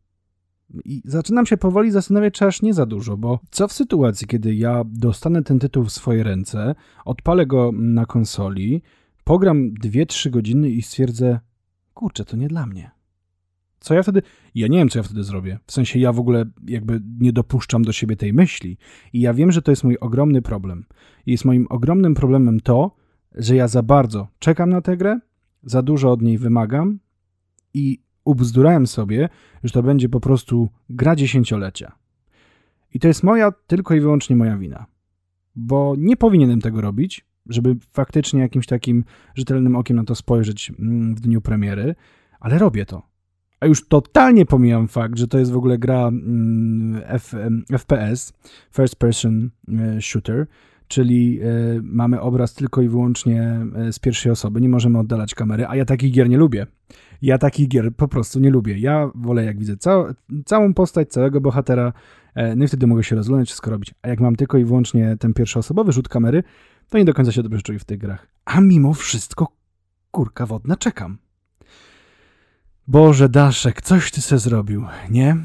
I 0.84 1.02
zaczynam 1.04 1.46
się 1.46 1.56
powoli 1.56 1.91
zastanawiać, 1.91 2.34
czy 2.34 2.46
aż 2.46 2.62
nie 2.62 2.74
za 2.74 2.86
dużo, 2.86 3.17
bo 3.17 3.41
co 3.50 3.69
w 3.69 3.72
sytuacji, 3.72 4.26
kiedy 4.26 4.55
ja 4.55 4.82
dostanę 4.86 5.43
ten 5.43 5.58
tytuł 5.58 5.84
w 5.84 5.93
swoje 5.93 6.22
ręce, 6.22 6.74
odpalę 7.05 7.46
go 7.46 7.70
na 7.72 8.06
konsoli, 8.06 8.82
pogram 9.24 9.70
2-3 9.74 10.31
godziny 10.31 10.70
i 10.70 10.82
stwierdzę, 10.82 11.41
kurczę, 11.94 12.24
to 12.24 12.36
nie 12.36 12.48
dla 12.48 12.67
mnie. 12.67 12.91
Co 13.81 13.94
ja 13.94 14.03
wtedy. 14.03 14.22
Ja 14.55 14.69
nie 14.69 14.79
wiem, 14.79 14.89
co 14.89 14.99
ja 14.99 15.03
wtedy 15.03 15.25
zrobię. 15.25 15.58
W 15.67 15.72
sensie 15.72 15.99
ja 15.99 16.13
w 16.13 16.19
ogóle 16.19 16.44
jakby 16.67 17.01
nie 17.19 17.32
dopuszczam 17.32 17.82
do 17.82 17.93
siebie 17.93 18.17
tej 18.17 18.32
myśli. 18.32 18.79
I 19.13 19.20
ja 19.20 19.34
wiem, 19.34 19.53
że 19.53 19.63
to 19.63 19.72
jest 19.72 19.84
mój 19.84 19.99
ogromny 19.99 20.43
problem. 20.43 20.84
I 21.27 21.31
jest 21.31 21.44
moim 21.44 21.67
ogromnym 21.70 22.15
problemem 22.15 22.60
to, 22.60 22.96
że 23.34 23.56
ja 23.56 23.69
za 23.69 23.82
bardzo 23.82 24.29
czekam 24.39 24.70
na 24.70 24.81
tę 24.81 24.96
grę, 24.96 25.20
za 25.63 25.82
dużo 25.82 26.13
od 26.13 26.22
niej 26.22 26.39
wymagam 26.39 26.99
i 27.75 27.99
ubzdurałem 28.25 28.87
sobie, 28.87 29.29
że 29.65 29.70
to 29.70 29.82
będzie 29.82 30.08
po 30.08 30.20
prostu 30.20 30.69
gra 30.91 31.17
dziesięciolecia. 31.17 31.93
I 32.94 33.01
to 33.01 33.08
jest 33.08 33.22
moja, 33.22 33.53
tylko 33.67 33.94
i 33.94 34.01
wyłącznie 34.01 34.37
moja 34.37 34.58
wina. 34.58 34.87
Bo 35.56 35.94
nie 35.99 36.17
powinienem 36.17 36.60
tego 36.60 36.81
robić, 36.81 37.27
żeby 37.46 37.77
faktycznie 37.93 38.41
jakimś 38.41 38.67
takim 38.67 39.05
rzetelnym 39.34 39.77
okiem 39.77 39.96
na 39.96 40.05
to 40.05 40.15
spojrzeć 40.15 40.72
mm, 40.79 41.15
w 41.15 41.20
dniu 41.20 41.41
premiery, 41.41 41.94
ale 42.41 42.58
robię 42.58 42.87
to. 42.87 43.09
A 43.60 43.67
już 43.67 43.88
totalnie 43.88 44.46
pomijam 44.46 44.88
fakt, 44.88 45.19
że 45.19 45.29
to 45.29 45.38
jest 45.38 45.52
w 45.52 45.56
ogóle 45.56 45.79
gra 45.79 46.08
mm, 46.08 47.02
F, 47.06 47.34
FPS, 47.79 48.32
First 48.72 48.96
Person 48.96 49.50
e, 49.69 50.00
Shooter, 50.00 50.46
czyli 50.88 51.40
e, 51.40 51.46
mamy 51.82 52.20
obraz 52.20 52.55
tylko 52.55 52.82
i 52.82 52.88
wyłącznie 52.88 53.67
e, 53.76 53.93
z 53.93 53.98
pierwszej 53.98 54.32
osoby, 54.32 54.60
nie 54.60 54.69
możemy 54.69 54.98
oddalać 54.98 55.34
kamery, 55.34 55.67
a 55.67 55.76
ja 55.76 55.84
takich 55.84 56.12
gier 56.12 56.29
nie 56.29 56.36
lubię. 56.36 56.67
Ja 57.22 57.38
takich 57.38 57.69
gier 57.69 57.96
po 57.96 58.08
prostu 58.08 58.40
nie 58.40 58.50
lubię. 58.50 58.79
Ja 58.79 59.10
wolę, 59.14 59.44
jak 59.44 59.58
widzę 59.58 59.76
cał, 59.76 60.05
całą 60.44 60.74
postać, 60.74 61.08
całego 61.08 61.40
bohatera, 61.40 61.93
no 62.56 62.64
i 62.64 62.69
wtedy 62.69 62.86
mogę 62.86 63.05
się 63.05 63.17
rozglądać, 63.17 63.48
wszystko 63.48 63.70
robić. 63.70 63.94
A 64.02 64.08
jak 64.08 64.20
mam 64.20 64.36
tylko 64.36 64.58
i 64.58 64.64
wyłącznie 64.64 65.17
ten 65.20 65.34
pierwszoosobowy 65.34 65.93
rzut 65.93 66.08
kamery, 66.08 66.43
to 66.88 66.98
nie 66.98 67.05
do 67.05 67.14
końca 67.14 67.32
się 67.32 67.43
dobrze 67.43 67.62
czuję 67.62 67.79
w 67.79 67.84
tych 67.84 67.98
grach. 67.98 68.26
A 68.44 68.60
mimo 68.60 68.94
wszystko, 68.94 69.48
kurka 70.10 70.46
wodna, 70.46 70.76
czekam. 70.76 71.19
Boże, 72.91 73.29
Daszek, 73.29 73.82
coś 73.82 74.11
ty 74.11 74.20
se 74.20 74.39
zrobił, 74.39 74.87
nie? 75.11 75.37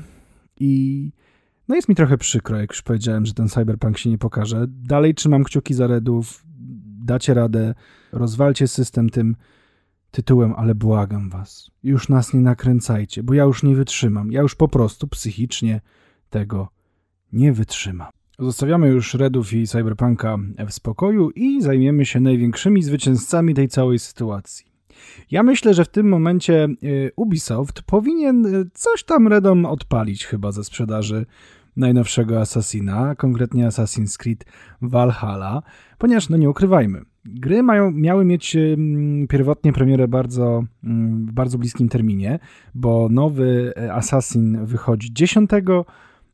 I 0.60 1.12
no 1.68 1.76
jest 1.76 1.90
mi 1.90 1.96
trochę 1.96 2.18
przykro, 2.18 2.58
jak 2.58 2.70
już 2.70 2.82
powiedziałem, 2.82 3.26
że 3.26 3.34
ten 3.34 3.50
cyberpunk 3.50 3.98
się 3.98 4.10
nie 4.10 4.18
pokaże. 4.18 4.66
Dalej 4.68 5.16
trzymam 5.16 5.44
kciuki 5.44 5.74
za 5.74 5.88
Redów, 5.88 6.44
dacie 7.06 7.34
radę, 7.34 7.74
rozwalcie 8.12 8.68
system 8.68 9.10
tym, 9.10 9.36
tytułem, 10.12 10.54
ale 10.58 10.76
błagam 10.76 11.30
was, 11.30 11.72
już 11.84 12.10
nas 12.10 12.34
nie 12.34 12.42
nakręcajcie, 12.42 13.24
bo 13.24 13.34
ja 13.34 13.44
już 13.44 13.64
nie 13.64 13.76
wytrzymam, 13.76 14.32
ja 14.32 14.42
już 14.42 14.56
po 14.56 14.68
prostu 14.68 15.08
psychicznie 15.08 15.82
tego 16.30 16.70
nie 17.34 17.54
wytrzymam. 17.54 18.10
Zostawiamy 18.40 18.88
już 18.88 19.14
Redów 19.14 19.54
i 19.54 19.68
Cyberpunka 19.68 20.38
w 20.68 20.72
spokoju 20.72 21.30
i 21.30 21.62
zajmiemy 21.62 22.06
się 22.06 22.20
największymi 22.20 22.84
zwycięzcami 22.84 23.54
tej 23.54 23.68
całej 23.68 24.00
sytuacji. 24.00 24.75
Ja 25.32 25.44
myślę, 25.44 25.74
że 25.74 25.86
w 25.86 25.90
tym 25.90 26.10
momencie 26.10 26.68
y, 26.84 27.12
Ubisoft 27.16 27.82
powinien 27.82 28.46
y, 28.46 28.70
coś 28.74 29.04
tam 29.04 29.28
Redom 29.28 29.66
odpalić 29.66 30.26
chyba 30.26 30.52
ze 30.52 30.64
sprzedaży 30.64 31.26
najnowszego 31.76 32.42
Assassina, 32.42 33.16
konkretnie 33.16 33.68
Assassin's 33.68 34.18
Creed 34.18 34.46
Valhalla, 34.82 35.64
ponieważ, 35.98 36.30
no 36.30 36.38
nie 36.38 36.50
ukrywajmy, 36.50 37.02
gry 37.26 37.64
mają, 37.64 37.92
miały 37.92 38.26
mieć 38.26 38.58
pierwotnie 39.30 39.74
premierę 39.74 40.08
bardzo, 40.08 40.64
w 41.28 41.32
bardzo 41.32 41.58
bliskim 41.58 41.90
terminie, 41.90 42.40
bo 42.76 43.08
nowy 43.12 43.74
Assassin 43.92 44.66
wychodzi 44.66 45.14
10 45.14 45.50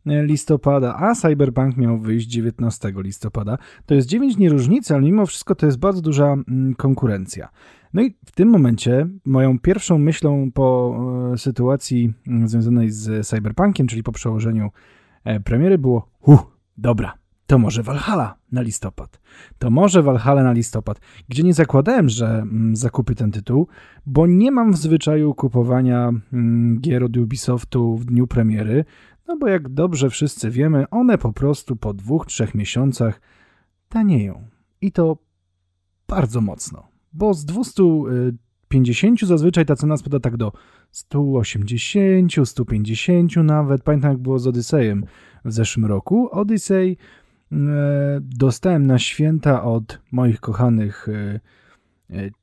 listopada, 0.06 0.96
a 0.96 1.16
Cyberpunk 1.16 1.78
miał 1.78 1.98
wyjść 1.98 2.28
19 2.28 2.94
listopada. 2.96 3.58
To 3.86 3.96
jest 3.96 4.08
9 4.08 4.36
dni 4.36 4.50
różnicy, 4.50 4.94
ale 4.94 5.04
mimo 5.04 5.26
wszystko 5.26 5.56
to 5.56 5.66
jest 5.66 5.80
bardzo 5.80 6.02
duża 6.02 6.36
konkurencja. 6.78 7.50
No 7.94 8.02
i 8.02 8.16
w 8.26 8.32
tym 8.32 8.50
momencie 8.50 9.08
moją 9.26 9.60
pierwszą 9.60 9.98
myślą 9.98 10.52
po 10.52 10.98
e, 11.34 11.38
sytuacji 11.38 12.14
związanej 12.46 12.92
z 12.92 13.28
Cyberpunkiem, 13.28 13.88
czyli 13.88 14.04
po 14.04 14.12
przełożeniu 14.12 14.70
e, 15.24 15.40
premiery 15.40 15.78
było, 15.78 16.08
huh, 16.22 16.42
dobra, 16.78 17.14
to 17.52 17.58
może 17.60 17.84
Valhalla 17.84 18.36
na 18.52 18.62
listopad. 18.62 19.22
To 19.60 19.70
może 19.70 20.04
Valhalla 20.04 20.44
na 20.44 20.52
listopad, 20.52 21.00
gdzie 21.30 21.44
nie 21.44 21.54
zakładałem, 21.54 22.10
że 22.10 22.28
mm, 22.28 22.76
zakupię 22.76 23.16
ten 23.16 23.32
tytuł, 23.32 23.68
bo 24.06 24.28
nie 24.28 24.52
mam 24.52 24.74
w 24.74 24.78
zwyczaju 24.78 25.34
kupowania 25.34 26.12
mm, 26.34 26.80
gier 26.82 27.04
od 27.04 27.18
Ubisoftu 27.18 27.98
w 27.98 28.06
dniu 28.06 28.28
premiery, 28.28 28.86
no 29.28 29.38
bo 29.38 29.48
jak 29.48 29.70
dobrze 29.70 30.10
wszyscy 30.10 30.50
wiemy, 30.50 30.90
one 30.90 31.18
po 31.18 31.34
prostu 31.34 31.76
po 31.76 31.94
dwóch, 31.94 32.26
trzech 32.26 32.56
miesiącach 32.56 33.22
tanieją. 33.90 34.48
I 34.82 34.92
to 34.92 35.18
bardzo 36.08 36.42
mocno, 36.42 36.88
bo 37.14 37.34
z 37.34 37.46
250 37.46 39.20
zazwyczaj 39.22 39.66
ta 39.66 39.76
cena 39.76 39.98
spada 39.98 40.20
tak 40.20 40.38
do 40.38 40.52
180, 40.92 42.32
150 42.46 43.36
nawet. 43.36 43.84
Pamiętam 43.84 44.12
jak 44.12 44.20
było 44.20 44.40
z 44.40 44.48
Odysejem 44.48 45.06
w 45.46 45.52
zeszłym 45.54 45.86
roku. 45.86 46.30
Odyssey 46.32 46.98
E, 47.52 48.20
dostałem 48.22 48.88
na 48.88 49.00
święta 49.00 49.64
od 49.64 50.00
moich 50.12 50.40
kochanych 50.40 51.08
e, 51.10 51.40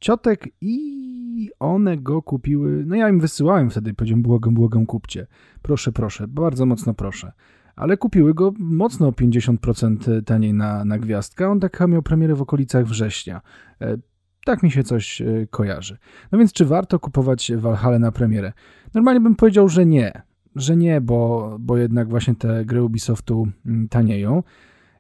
ciotek 0.01 0.49
i 0.61 1.51
one 1.59 1.97
go 1.97 2.23
kupiły. 2.23 2.85
No 2.87 2.97
ja 2.97 3.09
im 3.09 3.21
wysyłałem 3.21 3.71
wtedy, 3.71 3.95
powiedziałem, 3.95 4.23
błagam, 4.23 4.55
błagam, 4.55 4.87
kupcie. 4.87 5.27
Proszę, 5.63 5.93
proszę, 5.93 6.29
bardzo 6.29 6.67
mocno 6.67 6.95
proszę. 6.95 7.33
Ale 7.77 7.97
kupiły 7.97 8.35
go 8.35 8.53
mocno 8.59 9.11
50% 9.11 10.23
taniej 10.25 10.55
na, 10.55 10.85
na 10.85 10.99
gwiazdkę. 10.99 11.49
On 11.49 11.61
tak 11.61 11.81
miał 11.89 12.03
premierę 12.03 12.35
w 12.35 12.43
okolicach 12.43 12.87
września. 12.87 13.41
Tak 14.45 14.63
mi 14.63 14.71
się 14.71 14.83
coś 14.83 15.23
kojarzy. 15.51 15.99
No 16.33 16.39
więc 16.39 16.53
czy 16.53 16.65
warto 16.65 16.99
kupować 16.99 17.53
Valhalla 17.57 17.99
na 17.99 18.13
premierę? 18.13 18.53
Normalnie 18.95 19.21
bym 19.21 19.35
powiedział, 19.35 19.69
że 19.69 19.87
nie. 19.87 20.23
Że 20.57 20.77
nie, 20.77 21.01
bo, 21.01 21.57
bo 21.61 21.77
jednak 21.77 22.09
właśnie 22.09 22.35
te 22.35 22.65
gry 22.65 22.83
Ubisoftu 22.83 23.49
mm, 23.67 23.89
tanieją. 23.89 24.43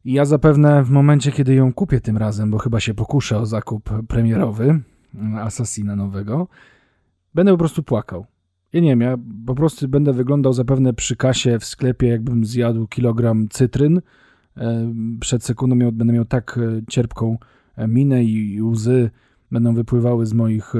I 0.04 0.12
ja 0.12 0.24
zapewne 0.24 0.84
w 0.84 0.90
momencie, 0.90 1.32
kiedy 1.32 1.54
ją 1.54 1.72
kupię 1.72 2.00
tym 2.00 2.16
razem, 2.16 2.50
bo 2.50 2.58
chyba 2.58 2.80
się 2.80 2.94
pokuszę 2.94 3.38
o 3.38 3.46
zakup 3.46 3.90
premierowy 4.08 4.80
Assassina 5.36 5.96
nowego, 5.96 6.48
będę 7.34 7.52
po 7.52 7.58
prostu 7.58 7.82
płakał. 7.82 8.26
Ja 8.72 8.80
nie 8.80 8.88
wiem, 8.88 9.00
ja 9.00 9.16
po 9.46 9.54
prostu 9.54 9.88
będę 9.88 10.12
wyglądał 10.12 10.52
zapewne 10.52 10.92
przy 10.92 11.16
kasie 11.16 11.58
w 11.58 11.64
sklepie, 11.64 12.08
jakbym 12.08 12.44
zjadł 12.44 12.86
kilogram 12.86 13.48
cytryn. 13.48 14.00
E, 14.56 14.94
przed 15.20 15.44
sekundą 15.44 15.76
miał, 15.76 15.92
będę 15.92 16.12
miał 16.12 16.24
tak 16.24 16.58
e, 16.58 16.82
cierpką 16.90 17.38
e, 17.76 17.88
minę 17.88 18.24
i 18.24 18.62
łzy 18.62 19.10
będą 19.52 19.74
wypływały 19.74 20.26
z 20.26 20.32
moich 20.32 20.72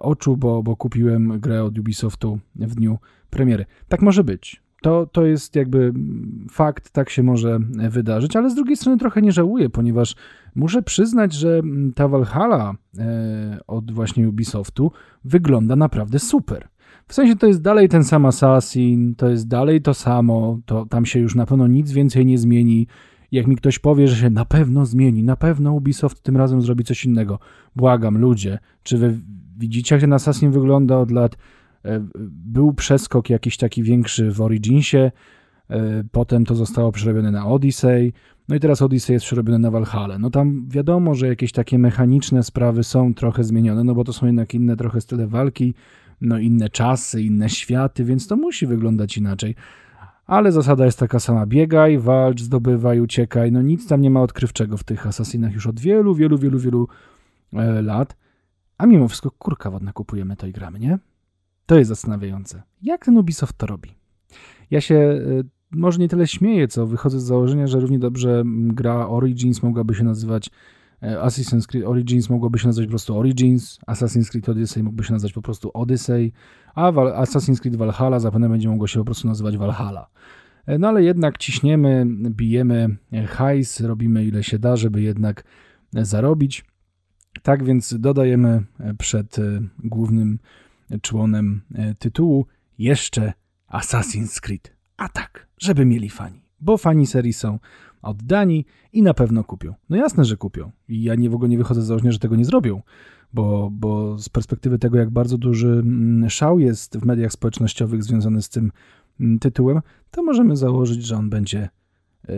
oczu, 0.00 0.36
bo, 0.36 0.62
bo 0.62 0.76
kupiłem 0.76 1.40
grę 1.40 1.64
od 1.64 1.78
Ubisoftu 1.78 2.38
w 2.56 2.74
dniu 2.74 2.98
premiery. 3.30 3.66
Tak 3.88 4.02
może 4.02 4.24
być. 4.24 4.62
To, 4.82 5.06
to 5.06 5.26
jest 5.26 5.56
jakby 5.56 5.92
fakt, 6.50 6.90
tak 6.90 7.10
się 7.10 7.22
może 7.22 7.58
wydarzyć, 7.90 8.36
ale 8.36 8.50
z 8.50 8.54
drugiej 8.54 8.76
strony 8.76 8.98
trochę 8.98 9.22
nie 9.22 9.32
żałuję, 9.32 9.70
ponieważ 9.70 10.16
muszę 10.54 10.82
przyznać, 10.82 11.32
że 11.32 11.62
ta 11.94 12.08
Valhalla 12.08 12.74
e, 12.98 13.58
od 13.66 13.92
właśnie 13.92 14.28
Ubisoftu 14.28 14.92
wygląda 15.24 15.76
naprawdę 15.76 16.18
super. 16.18 16.68
W 17.08 17.14
sensie 17.14 17.36
to 17.36 17.46
jest 17.46 17.62
dalej 17.62 17.88
ten 17.88 18.04
sam 18.04 18.26
Assassin, 18.26 19.14
to 19.14 19.28
jest 19.28 19.48
dalej 19.48 19.82
to 19.82 19.94
samo, 19.94 20.58
to 20.66 20.86
tam 20.86 21.06
się 21.06 21.20
już 21.20 21.34
na 21.34 21.46
pewno 21.46 21.66
nic 21.66 21.92
więcej 21.92 22.26
nie 22.26 22.38
zmieni. 22.38 22.86
Jak 23.32 23.46
mi 23.46 23.56
ktoś 23.56 23.78
powie, 23.78 24.08
że 24.08 24.16
się 24.16 24.30
na 24.30 24.44
pewno 24.44 24.86
zmieni, 24.86 25.22
na 25.22 25.36
pewno 25.36 25.72
Ubisoft 25.72 26.22
tym 26.22 26.36
razem 26.36 26.62
zrobi 26.62 26.84
coś 26.84 27.04
innego. 27.04 27.38
Błagam, 27.76 28.18
ludzie, 28.18 28.58
czy 28.82 28.98
wy 28.98 29.18
widzicie, 29.58 29.94
jak 29.94 30.00
ten 30.00 30.12
Assassin 30.12 30.50
wygląda 30.50 30.98
od 30.98 31.10
lat 31.10 31.36
E, 31.84 32.06
był 32.28 32.72
przeskok 32.72 33.30
jakiś 33.30 33.56
taki 33.56 33.82
większy 33.82 34.32
w 34.32 34.40
Originsie, 34.40 34.98
e, 34.98 36.04
potem 36.12 36.44
to 36.44 36.54
zostało 36.54 36.92
przerobione 36.92 37.30
na 37.30 37.46
Odyssey, 37.46 38.12
no 38.48 38.56
i 38.56 38.60
teraz 38.60 38.82
Odyssey 38.82 39.12
jest 39.12 39.26
przerobione 39.26 39.58
na 39.58 39.70
Valhalla. 39.70 40.18
No 40.18 40.30
tam 40.30 40.68
wiadomo, 40.68 41.14
że 41.14 41.28
jakieś 41.28 41.52
takie 41.52 41.78
mechaniczne 41.78 42.42
sprawy 42.42 42.84
są 42.84 43.14
trochę 43.14 43.44
zmienione, 43.44 43.84
no 43.84 43.94
bo 43.94 44.04
to 44.04 44.12
są 44.12 44.26
jednak 44.26 44.54
inne 44.54 44.76
trochę 44.76 45.00
style 45.00 45.26
walki, 45.26 45.74
no 46.20 46.38
inne 46.38 46.68
czasy, 46.68 47.22
inne 47.22 47.48
światy, 47.48 48.04
więc 48.04 48.26
to 48.26 48.36
musi 48.36 48.66
wyglądać 48.66 49.18
inaczej. 49.18 49.54
Ale 50.26 50.52
zasada 50.52 50.84
jest 50.84 50.98
taka 50.98 51.20
sama, 51.20 51.46
biegaj, 51.46 51.98
walcz, 51.98 52.42
zdobywaj, 52.42 53.00
uciekaj, 53.00 53.52
no 53.52 53.62
nic 53.62 53.88
tam 53.88 54.00
nie 54.00 54.10
ma 54.10 54.22
odkrywczego 54.22 54.76
w 54.76 54.84
tych 54.84 55.06
Assassinach 55.06 55.52
już 55.52 55.66
od 55.66 55.80
wielu, 55.80 56.14
wielu, 56.14 56.38
wielu, 56.38 56.58
wielu 56.58 56.88
e, 57.52 57.82
lat. 57.82 58.16
A 58.78 58.86
mimo 58.86 59.08
wszystko 59.08 59.30
kurka 59.30 59.70
wodna 59.70 59.92
kupujemy 59.92 60.36
to 60.36 60.46
i 60.46 60.52
gramy, 60.52 60.78
nie? 60.78 60.98
To 61.66 61.78
jest 61.78 61.88
zastanawiające. 61.88 62.62
Jak 62.82 63.04
ten 63.04 63.18
Ubisoft 63.18 63.58
to 63.58 63.66
robi? 63.66 63.94
Ja 64.70 64.80
się 64.80 64.94
y, 64.94 65.44
może 65.70 65.98
nie 65.98 66.08
tyle 66.08 66.26
śmieję, 66.26 66.68
co 66.68 66.86
wychodzę 66.86 67.20
z 67.20 67.22
założenia, 67.22 67.66
że 67.66 67.80
równie 67.80 67.98
dobrze 67.98 68.42
gra 68.46 69.08
Origins 69.08 69.62
mogłaby 69.62 69.94
się 69.94 70.04
nazywać 70.04 70.46
e, 70.46 70.50
Assassin's 71.02 71.66
Creed 71.66 71.86
Origins 71.86 72.30
mogłoby 72.30 72.58
się 72.58 72.66
nazywać 72.66 72.86
po 72.86 72.90
prostu 72.90 73.18
Origins, 73.18 73.78
Assassin's 73.86 74.30
Creed 74.30 74.48
Odyssey 74.48 74.82
mógłby 74.82 75.04
się 75.04 75.12
nazywać 75.12 75.32
po 75.32 75.42
prostu 75.42 75.70
Odyssey, 75.74 76.32
a 76.74 76.92
Assassin's 76.92 77.60
Creed 77.60 77.76
Valhalla 77.76 78.20
zapewne 78.20 78.48
będzie 78.48 78.68
mogło 78.68 78.86
się 78.86 78.98
po 78.98 79.04
prostu 79.04 79.28
nazywać 79.28 79.56
Valhalla. 79.56 80.08
E, 80.66 80.78
no 80.78 80.88
ale 80.88 81.02
jednak 81.02 81.38
ciśniemy, 81.38 82.06
bijemy 82.30 82.96
e, 83.12 83.26
hajs, 83.26 83.80
robimy 83.80 84.24
ile 84.24 84.42
się 84.42 84.58
da, 84.58 84.76
żeby 84.76 85.02
jednak 85.02 85.44
zarobić. 85.92 86.64
Tak 87.42 87.64
więc 87.64 87.94
dodajemy 87.98 88.62
przed 88.98 89.36
głównym 89.84 90.38
członem 91.02 91.60
e, 91.74 91.94
tytułu 91.94 92.46
jeszcze 92.78 93.32
Assassin's 93.72 94.40
Creed. 94.40 94.76
A 94.96 95.08
tak, 95.08 95.46
żeby 95.58 95.84
mieli 95.84 96.10
fani, 96.10 96.44
bo 96.60 96.76
fani 96.76 97.06
serii 97.06 97.32
są 97.32 97.58
oddani 98.02 98.64
i 98.92 99.02
na 99.02 99.14
pewno 99.14 99.44
kupią. 99.44 99.74
No 99.88 99.96
jasne, 99.96 100.24
że 100.24 100.36
kupią. 100.36 100.70
I 100.88 101.02
ja 101.02 101.14
nie 101.14 101.30
w 101.30 101.34
ogóle 101.34 101.48
nie 101.48 101.58
wychodzę 101.58 101.82
z 101.82 101.86
założenia, 101.86 102.12
że 102.12 102.18
tego 102.18 102.36
nie 102.36 102.44
zrobią, 102.44 102.82
bo, 103.32 103.70
bo 103.72 104.18
z 104.18 104.28
perspektywy 104.28 104.78
tego, 104.78 104.98
jak 104.98 105.10
bardzo 105.10 105.38
duży 105.38 105.68
mm, 105.68 106.30
szał 106.30 106.58
jest 106.58 106.98
w 106.98 107.04
mediach 107.04 107.32
społecznościowych 107.32 108.04
związany 108.04 108.42
z 108.42 108.48
tym 108.48 108.72
mm, 109.20 109.38
tytułem, 109.38 109.80
to 110.10 110.22
możemy 110.22 110.56
założyć, 110.56 111.04
że 111.04 111.16
on 111.16 111.30
będzie 111.30 111.68
e, 112.28 112.34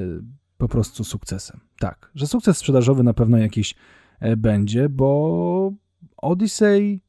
po 0.58 0.68
prostu 0.68 1.04
sukcesem. 1.04 1.60
Tak, 1.78 2.10
że 2.14 2.26
sukces 2.26 2.58
sprzedażowy 2.58 3.02
na 3.02 3.14
pewno 3.14 3.38
jakiś 3.38 3.74
e, 4.20 4.36
będzie, 4.36 4.88
bo 4.88 5.72
Odyssey 6.16 7.02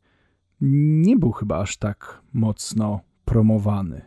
nie 0.62 1.18
był 1.18 1.32
chyba 1.32 1.60
aż 1.60 1.78
tak 1.78 2.22
mocno 2.34 3.00
promowany. 3.26 4.02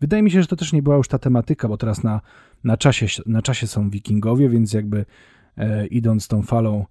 Wydaje 0.00 0.22
mi 0.22 0.30
się, 0.30 0.42
że 0.42 0.48
to 0.48 0.56
też 0.56 0.72
nie 0.72 0.82
była 0.82 0.96
już 0.96 1.08
ta 1.08 1.18
tematyka, 1.18 1.68
bo 1.68 1.76
teraz 1.76 2.02
na, 2.02 2.20
na, 2.64 2.76
czasie, 2.76 3.06
na 3.26 3.42
czasie 3.42 3.66
są 3.66 3.90
wikingowie, 3.90 4.48
więc 4.48 4.72
jakby 4.72 5.04
e, 5.56 5.86
idąc 5.86 6.28
tą 6.28 6.42
falą 6.42 6.86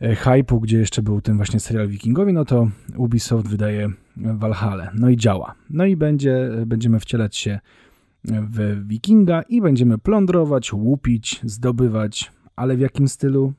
e, 0.00 0.14
hypu, 0.14 0.60
gdzie 0.60 0.78
jeszcze 0.78 1.02
był 1.02 1.20
ten 1.20 1.36
właśnie 1.36 1.60
serial 1.60 1.88
wikingowie, 1.88 2.32
no 2.32 2.44
to 2.44 2.68
Ubisoft 2.96 3.48
wydaje 3.48 3.90
Valhalla. 4.16 4.90
No 4.94 5.08
i 5.08 5.16
działa. 5.16 5.54
No 5.70 5.84
i 5.84 5.96
będzie, 5.96 6.50
będziemy 6.66 7.00
wcielać 7.00 7.36
się 7.36 7.60
w 8.24 8.86
wikinga 8.86 9.42
i 9.42 9.60
będziemy 9.60 9.98
plądrować, 9.98 10.72
łupić, 10.72 11.40
zdobywać, 11.44 12.32
ale 12.56 12.76
w 12.76 12.80
jakim 12.80 13.08
stylu? 13.08 13.52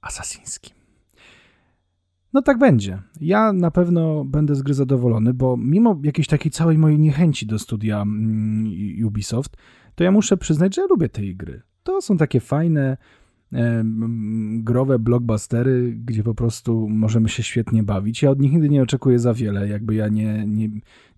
Asasyńskim. 0.00 0.81
No 2.32 2.42
tak 2.42 2.58
będzie. 2.58 3.02
Ja 3.20 3.52
na 3.52 3.70
pewno 3.70 4.24
będę 4.24 4.54
z 4.54 4.62
gry 4.62 4.74
zadowolony, 4.74 5.34
bo 5.34 5.56
mimo 5.56 6.00
jakiejś 6.02 6.28
takiej 6.28 6.52
całej 6.52 6.78
mojej 6.78 6.98
niechęci 6.98 7.46
do 7.46 7.58
studia 7.58 8.02
mm, 8.02 8.72
Ubisoft, 9.06 9.56
to 9.94 10.04
ja 10.04 10.12
muszę 10.12 10.36
przyznać, 10.36 10.74
że 10.74 10.82
ja 10.82 10.86
lubię 10.90 11.08
tej 11.08 11.36
gry. 11.36 11.62
To 11.82 12.00
są 12.00 12.16
takie 12.16 12.40
fajne, 12.40 12.96
growe 14.58 14.98
blockbustery, 14.98 15.92
gdzie 16.04 16.22
po 16.22 16.34
prostu 16.34 16.88
możemy 16.88 17.28
się 17.28 17.42
świetnie 17.42 17.82
bawić. 17.82 18.22
Ja 18.22 18.30
od 18.30 18.40
nich 18.40 18.52
nigdy 18.52 18.68
nie 18.68 18.82
oczekuję 18.82 19.18
za 19.18 19.34
wiele, 19.34 19.68
jakby 19.68 19.94
ja 19.94 20.08
nie, 20.08 20.46
nie, 20.46 20.68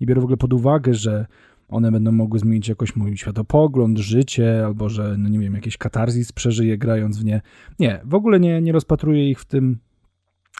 nie 0.00 0.06
biorę 0.06 0.20
w 0.20 0.24
ogóle 0.24 0.36
pod 0.36 0.52
uwagę, 0.52 0.94
że 0.94 1.26
one 1.68 1.92
będą 1.92 2.12
mogły 2.12 2.38
zmienić 2.38 2.68
jakoś 2.68 2.96
mój 2.96 3.16
światopogląd, 3.16 3.98
życie, 3.98 4.66
albo 4.66 4.88
że, 4.88 5.16
no 5.18 5.28
nie 5.28 5.38
wiem, 5.38 5.54
jakiś 5.54 5.76
katarzis 5.76 6.32
przeżyję 6.32 6.78
grając 6.78 7.18
w 7.18 7.24
nie. 7.24 7.40
Nie, 7.78 8.00
w 8.04 8.14
ogóle 8.14 8.40
nie, 8.40 8.62
nie 8.62 8.72
rozpatruję 8.72 9.30
ich 9.30 9.40
w 9.40 9.44
tym, 9.44 9.78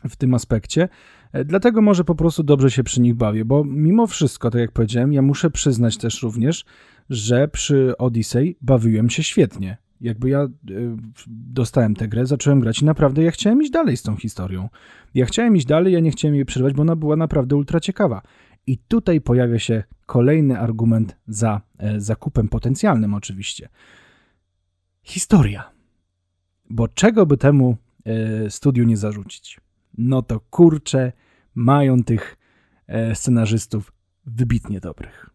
w 0.09 0.17
tym 0.17 0.35
aspekcie. 0.35 0.89
E, 1.33 1.45
dlatego 1.45 1.83
może 1.83 2.05
po 2.05 2.15
prostu 2.15 2.43
dobrze 2.43 2.71
się 2.71 2.85
przy 2.85 3.01
nich 3.01 3.15
bawię, 3.15 3.45
bo 3.45 3.65
mimo 3.65 4.07
wszystko, 4.07 4.51
tak 4.51 4.61
jak 4.61 4.73
powiedziałem, 4.73 5.13
ja 5.13 5.23
muszę 5.23 5.51
przyznać 5.51 5.97
też 5.97 6.23
również, 6.23 6.65
że 7.11 7.49
przy 7.49 7.97
Odyssey 7.99 8.57
bawiłem 8.61 9.11
się 9.11 9.23
świetnie. 9.23 9.77
Jakby 10.01 10.29
ja 10.29 10.45
y, 10.71 10.97
dostałem 11.27 11.95
tę 11.95 12.09
grę, 12.09 12.27
zacząłem 12.27 12.61
grać 12.61 12.83
i 12.83 12.85
naprawdę 12.85 13.23
ja 13.23 13.31
chciałem 13.31 13.63
iść 13.63 13.71
dalej 13.71 13.97
z 13.97 14.03
tą 14.03 14.17
historią. 14.17 14.69
Ja 15.15 15.27
chciałem 15.27 15.57
iść 15.57 15.67
dalej, 15.67 15.93
ja 15.93 16.01
nie 16.01 16.11
chciałem 16.11 16.35
jej 16.35 16.45
przerwać, 16.45 16.75
bo 16.75 16.83
ona 16.83 16.97
była 16.97 17.17
naprawdę 17.17 17.57
ultra 17.57 17.81
ciekawa. 17.81 18.23
I 18.67 18.79
tutaj 18.79 19.21
pojawia 19.21 19.59
się 19.59 19.85
kolejny 20.07 20.59
argument 20.59 21.17
za 21.27 21.61
e, 21.79 22.01
zakupem 22.01 22.49
potencjalnym, 22.49 23.15
oczywiście. 23.15 23.69
Historia. 25.03 25.71
Bo 26.71 26.89
czego 26.89 27.27
by 27.27 27.37
temu 27.37 27.77
e, 28.05 28.51
studiu 28.51 28.85
nie 28.85 28.97
zarzucić? 28.97 29.61
No 29.99 30.23
to 30.23 30.41
kurczę, 30.41 31.13
mają 31.55 32.05
tych 32.05 32.37
e, 32.87 33.15
scenarzystów 33.15 33.93
wybitnie 34.27 34.81
dobrych. 34.81 35.31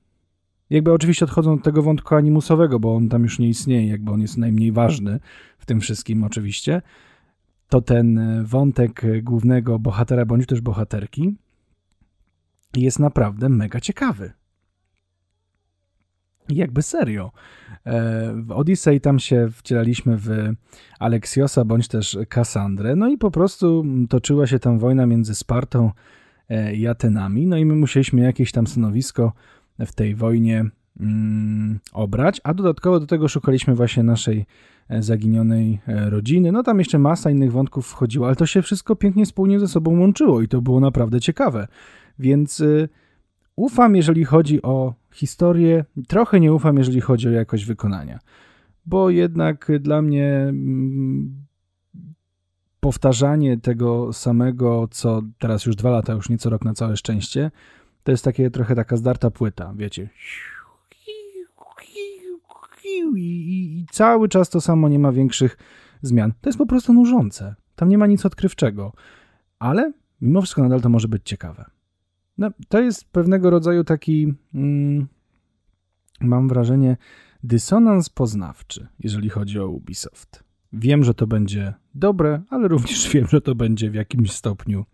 Jakby 0.69 0.93
oczywiście 0.93 1.25
odchodzą 1.25 1.53
od 1.53 1.63
tego 1.63 1.83
wątku 1.83 2.15
animusowego, 2.15 2.79
bo 2.79 2.95
on 2.95 3.09
tam 3.09 3.23
już 3.23 3.39
nie 3.39 3.49
istnieje, 3.49 3.87
jakby 3.87 4.11
on 4.11 4.21
jest 4.21 4.37
najmniej 4.37 4.71
ważny 4.71 5.19
w 5.57 5.65
tym 5.65 5.79
wszystkim 5.79 6.23
oczywiście, 6.23 6.81
to 7.69 7.81
ten 7.81 8.19
wątek 8.45 9.01
głównego 9.23 9.79
bohatera 9.79 10.25
bądź 10.25 10.45
też 10.45 10.61
bohaterki 10.61 11.35
jest 12.75 12.99
naprawdę 12.99 13.49
mega 13.49 13.79
ciekawy. 13.79 14.31
Jakby 16.49 16.81
serio. 16.81 17.31
E, 17.85 18.33
w 18.35 18.51
Odyssey 18.51 19.01
tam 19.01 19.19
się 19.19 19.47
wcielaliśmy 19.53 20.17
w 20.17 20.29
Aleksiosa 20.99 21.65
bądź 21.65 21.87
też 21.87 22.17
Kassandrę, 22.29 22.95
no 22.95 23.09
i 23.09 23.17
po 23.17 23.31
prostu 23.31 23.85
toczyła 24.09 24.47
się 24.47 24.59
tam 24.59 24.79
wojna 24.79 25.05
między 25.05 25.35
Spartą 25.35 25.91
e, 26.49 26.75
i 26.75 26.87
Atenami, 26.87 27.47
no 27.47 27.57
i 27.57 27.65
my 27.65 27.75
musieliśmy 27.75 28.21
jakieś 28.21 28.51
tam 28.51 28.67
stanowisko 28.67 29.33
w 29.79 29.91
tej 29.91 30.15
wojnie 30.15 30.65
mm, 30.99 31.79
obrać, 31.93 32.41
a 32.43 32.53
dodatkowo 32.53 32.99
do 32.99 33.05
tego 33.05 33.27
szukaliśmy 33.27 33.75
właśnie 33.75 34.03
naszej 34.03 34.45
e, 34.89 35.03
zaginionej 35.03 35.79
rodziny. 35.87 36.51
No 36.51 36.63
tam 36.63 36.79
jeszcze 36.79 36.99
masa 36.99 37.31
innych 37.31 37.51
wątków 37.51 37.87
wchodziła, 37.87 38.27
ale 38.27 38.35
to 38.35 38.45
się 38.45 38.61
wszystko 38.61 38.95
pięknie 38.95 39.25
wspólnie 39.25 39.59
ze 39.59 39.67
sobą 39.67 39.99
łączyło 39.99 40.41
i 40.41 40.47
to 40.47 40.61
było 40.61 40.79
naprawdę 40.79 41.21
ciekawe. 41.21 41.67
Więc 42.19 42.59
y, 42.59 42.89
ufam, 43.55 43.95
jeżeli 43.95 44.25
chodzi 44.25 44.61
o 44.61 44.93
historię, 45.11 45.85
trochę 46.07 46.39
nie 46.39 46.53
ufam, 46.53 46.77
jeżeli 46.77 47.01
chodzi 47.01 47.27
o 47.27 47.31
jakość 47.31 47.65
wykonania. 47.65 48.19
Bo 48.85 49.09
jednak 49.09 49.71
dla 49.79 50.01
mnie 50.01 50.35
mm, 50.35 51.45
powtarzanie 52.79 53.57
tego 53.57 54.13
samego, 54.13 54.87
co 54.91 55.21
teraz 55.39 55.65
już 55.65 55.75
dwa 55.75 55.89
lata, 55.89 56.13
już 56.13 56.29
nie 56.29 56.37
co 56.37 56.49
rok 56.49 56.65
na 56.65 56.73
całe 56.73 56.97
szczęście, 56.97 57.51
to 58.03 58.11
jest 58.11 58.23
takie 58.23 58.51
trochę 58.51 58.75
taka 58.75 58.97
zdarta 58.97 59.31
płyta, 59.31 59.73
wiecie. 59.75 60.09
I, 63.15 63.85
cały 63.91 64.29
czas 64.29 64.49
to 64.49 64.61
samo, 64.61 64.89
nie 64.89 64.99
ma 64.99 65.11
większych 65.11 65.57
zmian. 66.01 66.33
To 66.41 66.49
jest 66.49 66.57
po 66.57 66.65
prostu 66.65 66.93
nużące. 66.93 67.55
Tam 67.75 67.89
nie 67.89 67.97
ma 67.97 68.07
nic 68.07 68.25
odkrywczego. 68.25 68.93
Ale 69.59 69.93
mimo 70.21 70.41
wszystko 70.41 70.63
nadal 70.63 70.81
to 70.81 70.89
może 70.89 71.07
być 71.07 71.21
ciekawe. 71.25 71.65
No, 72.39 72.51
to 72.67 72.81
jest 72.81 73.11
pewnego 73.11 73.49
rodzaju 73.49 73.83
taki, 73.83 74.33
mm, 74.53 75.07
mam 76.21 76.47
wrażenie, 76.47 76.97
dysonans 77.43 78.09
poznawczy, 78.09 78.87
jeżeli 78.99 79.29
chodzi 79.29 79.59
o 79.59 79.67
Ubisoft. 79.67 80.43
Wiem, 80.73 81.03
że 81.03 81.13
to 81.13 81.27
będzie 81.27 81.73
dobre, 81.95 82.41
ale 82.49 82.67
również 82.67 83.09
wiem, 83.13 83.27
że 83.27 83.41
to 83.41 83.55
będzie 83.55 83.91
w 83.91 83.93
jakimś 83.93 84.31
stopniu 84.31 84.85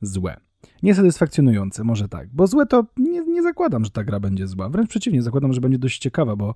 złe. 0.00 0.36
Niesatysfakcjonujące, 0.82 1.84
może 1.84 2.08
tak, 2.08 2.28
bo 2.32 2.46
złe 2.46 2.66
to 2.66 2.86
nie, 2.96 3.24
nie 3.24 3.42
zakładam, 3.42 3.84
że 3.84 3.90
ta 3.90 4.04
gra 4.04 4.20
będzie 4.20 4.46
zła. 4.46 4.68
Wręcz 4.68 4.90
przeciwnie, 4.90 5.22
zakładam, 5.22 5.52
że 5.52 5.60
będzie 5.60 5.78
dość 5.78 5.98
ciekawa, 5.98 6.36
bo 6.36 6.54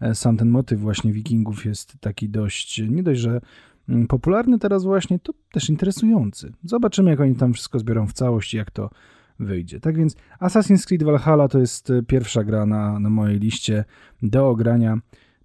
e, 0.00 0.14
sam 0.14 0.36
ten 0.36 0.50
motyw 0.50 0.80
właśnie 0.80 1.12
wikingów 1.12 1.64
jest 1.64 1.94
taki 2.00 2.28
dość, 2.28 2.82
nie 2.88 3.02
dość, 3.02 3.20
że 3.20 3.40
mm, 3.88 4.06
popularny 4.06 4.58
teraz 4.58 4.84
właśnie, 4.84 5.18
to 5.18 5.32
też 5.52 5.70
interesujący. 5.70 6.52
Zobaczymy, 6.64 7.10
jak 7.10 7.20
oni 7.20 7.34
tam 7.34 7.52
wszystko 7.52 7.78
zbiorą 7.78 8.06
w 8.06 8.12
całość 8.12 8.54
jak 8.54 8.70
to 8.70 8.90
wyjdzie. 9.40 9.80
Tak 9.80 9.96
więc 9.96 10.16
Assassin's 10.40 10.86
Creed 10.86 11.02
Valhalla 11.02 11.48
to 11.48 11.58
jest 11.58 11.90
e, 11.90 12.02
pierwsza 12.02 12.44
gra 12.44 12.66
na, 12.66 12.98
na 12.98 13.10
mojej 13.10 13.38
liście 13.38 13.84
do 14.22 14.48
ogrania 14.48 14.98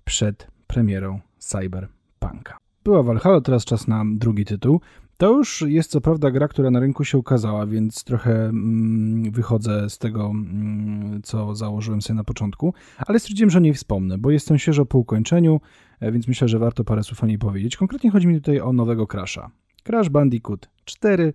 przed 0.03 0.47
premierą 0.67 1.19
Cyberpunka. 1.37 2.57
Była 2.83 3.03
Valhalla, 3.03 3.41
teraz 3.41 3.65
czas 3.65 3.87
na 3.87 4.03
drugi 4.05 4.45
tytuł. 4.45 4.81
To 5.17 5.37
już 5.37 5.63
jest 5.67 5.91
co 5.91 6.01
prawda 6.01 6.31
gra, 6.31 6.47
która 6.47 6.71
na 6.71 6.79
rynku 6.79 7.03
się 7.03 7.17
ukazała, 7.17 7.65
więc 7.65 8.03
trochę 8.03 8.45
mm, 8.45 9.31
wychodzę 9.31 9.89
z 9.89 9.97
tego, 9.97 10.25
mm, 10.25 11.21
co 11.23 11.55
założyłem 11.55 12.01
sobie 12.01 12.17
na 12.17 12.23
początku, 12.23 12.73
ale 13.07 13.19
stwierdziłem, 13.19 13.49
że 13.49 13.61
nie 13.61 13.73
wspomnę, 13.73 14.17
bo 14.17 14.31
jestem 14.31 14.59
świeżo 14.59 14.85
po 14.85 14.97
ukończeniu, 14.97 15.61
e, 15.99 16.11
więc 16.11 16.27
myślę, 16.27 16.47
że 16.47 16.59
warto 16.59 16.83
parę 16.83 17.03
słów 17.03 17.23
o 17.23 17.27
niej 17.27 17.37
powiedzieć. 17.37 17.77
Konkretnie 17.77 18.11
chodzi 18.11 18.27
mi 18.27 18.35
tutaj 18.35 18.59
o 18.59 18.73
nowego 18.73 19.07
Crasha. 19.07 19.51
Crash 19.83 20.09
Bandicoot 20.09 20.69
4 20.85 21.33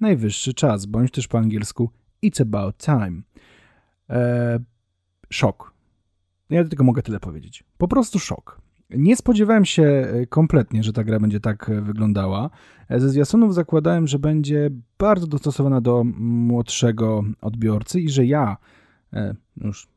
najwyższy 0.00 0.54
czas, 0.54 0.86
bądź 0.86 1.10
też 1.10 1.28
po 1.28 1.38
angielsku 1.38 1.90
It's 2.24 2.42
About 2.42 2.76
Time. 2.76 3.22
Eee, 4.08 4.58
szok. 5.30 5.72
Ja 6.50 6.64
tylko 6.64 6.84
mogę 6.84 7.02
tyle 7.02 7.20
powiedzieć. 7.20 7.64
Po 7.78 7.88
prostu 7.88 8.18
szok. 8.18 8.60
Nie 8.90 9.16
spodziewałem 9.16 9.64
się 9.64 9.82
e, 9.82 10.26
kompletnie, 10.26 10.82
że 10.82 10.92
ta 10.92 11.04
gra 11.04 11.20
będzie 11.20 11.40
tak 11.40 11.68
e, 11.68 11.80
wyglądała. 11.80 12.50
E, 12.88 13.00
ze 13.00 13.08
zwiastunów 13.08 13.54
zakładałem, 13.54 14.06
że 14.06 14.18
będzie 14.18 14.70
bardzo 14.98 15.26
dostosowana 15.26 15.80
do 15.80 16.04
młodszego 16.18 17.24
odbiorcy 17.40 18.00
i 18.00 18.10
że 18.10 18.26
ja, 18.26 18.56
już 19.56 19.88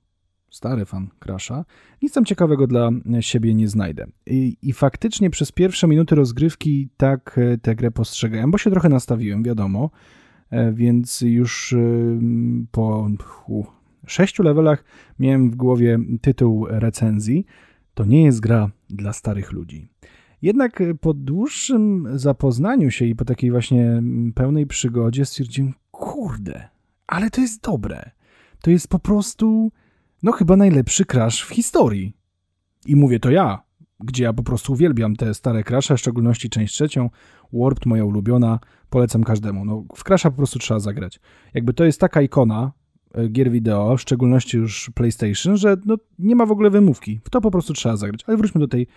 stary 0.51 0.85
fan 0.85 1.07
Crasha, 1.19 1.65
nic 2.01 2.13
tam 2.13 2.25
ciekawego 2.25 2.67
dla 2.67 2.89
siebie 3.19 3.53
nie 3.53 3.67
znajdę. 3.67 4.07
I, 4.25 4.57
I, 4.61 4.73
faktycznie 4.73 5.29
przez 5.29 5.51
pierwsze 5.51 5.87
minuty 5.87 6.15
rozgrywki 6.15 6.89
tak 6.97 7.37
e, 7.37 7.57
tę 7.57 7.75
grę 7.75 7.91
postrzegałem, 7.91 8.51
bo 8.51 8.57
się 8.57 8.71
trochę 8.71 8.89
nastawiłem, 8.89 9.43
wiadomo, 9.43 9.89
e, 10.49 10.73
więc 10.73 11.21
już 11.21 11.73
e, 11.73 11.77
po 12.71 13.07
sześciu 14.07 14.43
levelach 14.43 14.83
miałem 15.19 15.51
w 15.51 15.55
głowie 15.55 15.99
tytuł 16.21 16.65
recenzji. 16.69 17.45
To 17.93 18.05
nie 18.05 18.23
jest 18.23 18.39
gra 18.39 18.71
dla 18.89 19.13
starych 19.13 19.51
ludzi. 19.51 19.87
Jednak 20.41 20.83
po 21.01 21.13
dłuższym 21.13 22.07
zapoznaniu 22.15 22.91
się 22.91 23.05
i 23.05 23.15
po 23.15 23.25
takiej 23.25 23.51
właśnie 23.51 24.03
pełnej 24.35 24.67
przygodzie 24.67 25.25
stwierdziłem, 25.25 25.73
kurde, 25.91 26.69
ale 27.07 27.29
to 27.29 27.41
jest 27.41 27.63
dobre. 27.63 28.11
To 28.61 28.71
jest 28.71 28.87
po 28.87 28.99
prostu 28.99 29.71
no 30.23 30.31
chyba 30.31 30.55
najlepszy 30.55 31.05
crash 31.05 31.41
w 31.41 31.49
historii. 31.49 32.13
I 32.85 32.95
mówię 32.95 33.19
to 33.19 33.31
ja, 33.31 33.63
gdzie 33.99 34.23
ja 34.23 34.33
po 34.33 34.43
prostu 34.43 34.73
uwielbiam 34.73 35.15
te 35.15 35.33
stare 35.33 35.63
crashe, 35.63 35.95
w 35.95 35.99
szczególności 35.99 36.49
część 36.49 36.73
trzecią, 36.73 37.09
Warped, 37.53 37.85
moja 37.85 38.05
ulubiona, 38.05 38.59
polecam 38.89 39.23
każdemu. 39.23 39.65
No, 39.65 39.83
w 39.95 40.03
crasha 40.03 40.31
po 40.31 40.37
prostu 40.37 40.59
trzeba 40.59 40.79
zagrać. 40.79 41.19
Jakby 41.53 41.73
to 41.73 41.83
jest 41.83 41.99
taka 41.99 42.21
ikona 42.21 42.71
e, 43.13 43.29
gier 43.29 43.51
wideo, 43.51 43.97
w 43.97 44.01
szczególności 44.01 44.57
już 44.57 44.91
PlayStation, 44.95 45.57
że 45.57 45.77
no, 45.85 45.97
nie 46.19 46.35
ma 46.35 46.45
w 46.45 46.51
ogóle 46.51 46.69
wymówki. 46.69 47.19
W 47.23 47.29
to 47.29 47.41
po 47.41 47.51
prostu 47.51 47.73
trzeba 47.73 47.97
zagrać. 47.97 48.23
Ale 48.27 48.37
wróćmy 48.37 48.61
do 48.61 48.67
tej 48.67 48.87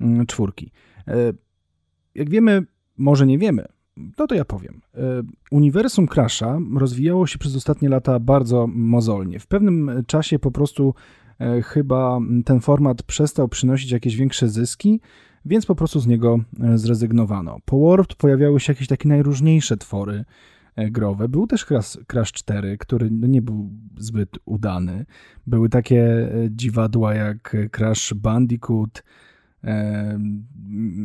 mm, 0.00 0.26
czwórki. 0.26 0.70
E, 1.08 1.32
jak 2.14 2.30
wiemy, 2.30 2.66
może 2.98 3.26
nie 3.26 3.38
wiemy, 3.38 3.66
no 3.96 4.26
to 4.26 4.34
ja 4.34 4.44
powiem. 4.44 4.80
E, 4.94 5.00
uniwersum 5.50 6.06
Crasha 6.06 6.58
rozwijało 6.76 7.26
się 7.26 7.38
przez 7.38 7.56
ostatnie 7.56 7.88
lata 7.88 8.18
bardzo 8.18 8.66
mozolnie. 8.66 9.40
W 9.40 9.46
pewnym 9.46 9.90
czasie 10.06 10.38
po 10.38 10.50
prostu 10.50 10.94
e, 11.38 11.62
chyba 11.62 12.20
ten 12.44 12.60
format 12.60 13.02
przestał 13.02 13.48
przynosić 13.48 13.90
jakieś 13.90 14.16
większe 14.16 14.48
zyski, 14.48 15.00
więc 15.44 15.66
po 15.66 15.74
prostu 15.74 16.00
z 16.00 16.06
niego 16.06 16.40
e, 16.60 16.78
zrezygnowano. 16.78 17.58
Po 17.64 17.88
Warped 17.88 18.14
pojawiały 18.14 18.60
się 18.60 18.72
jakieś 18.72 18.88
takie 18.88 19.08
najróżniejsze 19.08 19.76
twory 19.76 20.24
growe. 20.76 21.28
Był 21.28 21.46
też 21.46 21.64
Crash, 21.64 21.98
Crash 22.06 22.32
4, 22.32 22.78
który 22.78 23.10
no 23.10 23.26
nie 23.26 23.42
był 23.42 23.70
zbyt 23.98 24.38
udany. 24.44 25.06
Były 25.46 25.68
takie 25.68 26.28
dziwadła 26.50 27.14
jak 27.14 27.56
Crash 27.70 28.14
Bandicoot, 28.14 29.02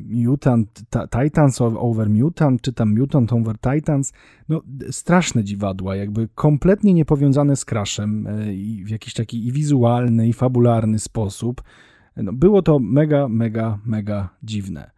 Mutant, 0.10 0.84
Titans 1.21 1.62
over 1.62 2.10
Mutant, 2.10 2.62
czy 2.62 2.73
tam 2.73 2.99
Mutant 2.99 3.34
over 3.34 3.55
Titans, 3.58 4.13
no 4.49 4.62
straszne 4.91 5.43
dziwadła, 5.43 5.95
jakby 5.95 6.27
kompletnie 6.36 6.93
niepowiązane 6.93 7.55
z 7.55 7.65
Crashem 7.65 8.27
e, 8.27 8.53
i 8.53 8.84
w 8.84 8.89
jakiś 8.89 9.13
taki 9.13 9.47
i 9.47 9.51
wizualny, 9.51 10.27
i 10.27 10.34
fabularny 10.34 10.99
sposób. 10.99 11.63
No, 12.17 12.34
było 12.34 12.62
to 12.62 12.79
mega, 12.79 13.27
mega, 13.27 13.79
mega 13.86 14.29
dziwne. 14.43 14.91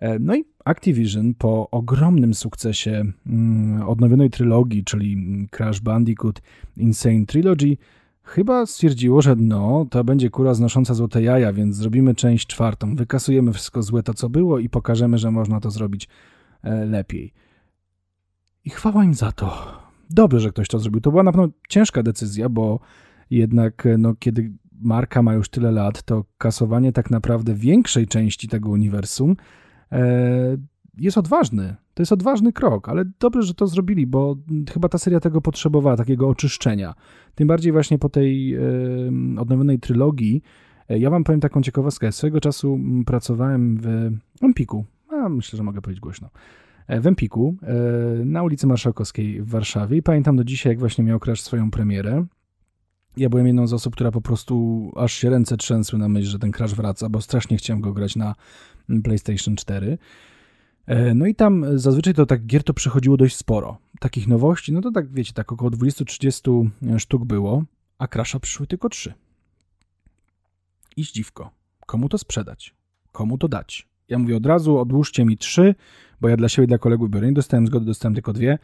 E, 0.00 0.18
no 0.18 0.36
i 0.36 0.44
Activision 0.64 1.34
po 1.34 1.70
ogromnym 1.70 2.34
sukcesie 2.34 3.04
mm, 3.26 3.82
odnowionej 3.82 4.30
trylogii, 4.30 4.84
czyli 4.84 5.16
Crash 5.50 5.80
Bandicoot 5.80 6.42
Insane 6.76 7.26
Trilogy, 7.26 7.76
chyba 8.24 8.66
stwierdziło, 8.66 9.22
że 9.22 9.36
no, 9.36 9.86
to 9.90 10.04
będzie 10.04 10.30
kura 10.30 10.54
znosząca 10.54 10.94
złote 10.94 11.22
jaja, 11.22 11.52
więc 11.52 11.76
zrobimy 11.76 12.14
część 12.14 12.46
czwartą, 12.46 12.96
wykasujemy 12.96 13.52
wszystko 13.52 13.82
złe 13.82 14.02
to, 14.02 14.14
co 14.14 14.28
było 14.28 14.58
i 14.58 14.68
pokażemy, 14.68 15.18
że 15.18 15.30
można 15.30 15.60
to 15.60 15.70
zrobić 15.70 16.08
e, 16.62 16.84
lepiej. 16.84 17.32
I 18.64 18.70
chwała 18.70 19.04
im 19.04 19.14
za 19.14 19.32
to. 19.32 19.78
Dobrze, 20.10 20.40
że 20.40 20.50
ktoś 20.50 20.68
to 20.68 20.78
zrobił. 20.78 21.00
To 21.00 21.10
była 21.10 21.22
na 21.22 21.32
pewno 21.32 21.48
ciężka 21.68 22.02
decyzja, 22.02 22.48
bo 22.48 22.80
jednak 23.30 23.86
e, 23.86 23.98
no, 23.98 24.14
kiedy 24.14 24.52
marka 24.82 25.22
ma 25.22 25.34
już 25.34 25.48
tyle 25.48 25.72
lat, 25.72 26.02
to 26.02 26.24
kasowanie 26.38 26.92
tak 26.92 27.10
naprawdę 27.10 27.54
większej 27.54 28.06
części 28.06 28.48
tego 28.48 28.70
uniwersum 28.70 29.36
e, 29.92 30.56
jest 30.98 31.18
odważny. 31.18 31.76
To 31.94 32.02
jest 32.02 32.12
odważny 32.12 32.52
krok, 32.52 32.88
ale 32.88 33.04
dobrze, 33.20 33.42
że 33.42 33.54
to 33.54 33.66
zrobili, 33.66 34.06
bo 34.06 34.36
chyba 34.72 34.88
ta 34.88 34.98
seria 34.98 35.20
tego 35.20 35.40
potrzebowała, 35.40 35.96
takiego 35.96 36.28
oczyszczenia. 36.28 36.94
Tym 37.34 37.48
bardziej 37.48 37.72
właśnie 37.72 37.98
po 37.98 38.08
tej 38.08 38.54
e, 38.54 38.60
odnowionej 39.38 39.78
trylogii. 39.78 40.42
E, 40.88 40.98
ja 40.98 41.10
wam 41.10 41.24
powiem 41.24 41.40
taką 41.40 41.62
ciekawostkę. 41.62 42.12
Swego 42.12 42.40
czasu 42.40 42.78
pracowałem 43.06 43.76
w 43.76 44.10
Empiku, 44.42 44.84
a 45.08 45.28
myślę, 45.28 45.56
że 45.56 45.62
mogę 45.62 45.82
powiedzieć 45.82 46.00
głośno. 46.00 46.30
E, 46.86 47.00
w 47.00 47.06
Empiku, 47.06 47.56
e, 47.62 48.24
na 48.24 48.42
ulicy 48.42 48.66
Marszałkowskiej 48.66 49.42
w 49.42 49.48
Warszawie 49.48 49.96
i 49.96 50.02
pamiętam 50.02 50.36
do 50.36 50.44
dzisiaj, 50.44 50.70
jak 50.70 50.78
właśnie 50.78 51.04
miał 51.04 51.20
Crash 51.20 51.40
swoją 51.40 51.70
premierę. 51.70 52.26
Ja 53.16 53.28
byłem 53.28 53.46
jedną 53.46 53.66
z 53.66 53.72
osób, 53.72 53.94
która 53.94 54.10
po 54.10 54.20
prostu 54.20 54.92
aż 54.96 55.12
się 55.12 55.30
ręce 55.30 55.56
trzęsły 55.56 55.98
na 55.98 56.08
myśl, 56.08 56.28
że 56.28 56.38
ten 56.38 56.52
Crash 56.52 56.74
wraca, 56.74 57.08
bo 57.08 57.20
strasznie 57.20 57.56
chciałem 57.56 57.80
go 57.80 57.92
grać 57.92 58.16
na 58.16 58.34
PlayStation 59.04 59.56
4. 59.56 59.98
E, 60.86 61.14
no 61.14 61.26
i 61.26 61.34
tam 61.34 61.78
zazwyczaj 61.78 62.14
to 62.14 62.26
tak 62.26 62.46
gier 62.46 62.64
to 62.64 62.74
przychodziło 62.74 63.16
dość 63.16 63.36
sporo. 63.36 63.78
Takich 64.00 64.28
nowości, 64.28 64.72
no 64.72 64.80
to 64.80 64.90
tak 64.90 65.12
wiecie, 65.12 65.32
tak 65.32 65.52
około 65.52 65.70
20-30 65.70 66.68
sztuk 66.98 67.24
było, 67.24 67.64
a 67.98 68.08
Crasha 68.08 68.40
przyszły 68.40 68.66
tylko 68.66 68.88
3. 68.88 69.14
I 70.96 71.02
dziwko. 71.02 71.50
Komu 71.86 72.08
to 72.08 72.18
sprzedać? 72.18 72.74
Komu 73.12 73.38
to 73.38 73.48
dać? 73.48 73.88
Ja 74.08 74.18
mówię 74.18 74.36
od 74.36 74.46
razu, 74.46 74.78
odłóżcie 74.78 75.24
mi 75.24 75.38
3, 75.38 75.74
bo 76.20 76.28
ja 76.28 76.36
dla 76.36 76.48
siebie 76.48 76.64
i 76.64 76.68
dla 76.68 76.78
kolegów 76.78 77.10
biorę. 77.10 77.26
Nie 77.26 77.32
dostałem 77.32 77.66
zgody, 77.66 77.86
dostałem 77.86 78.14
tylko 78.14 78.32
dwie. 78.32 78.58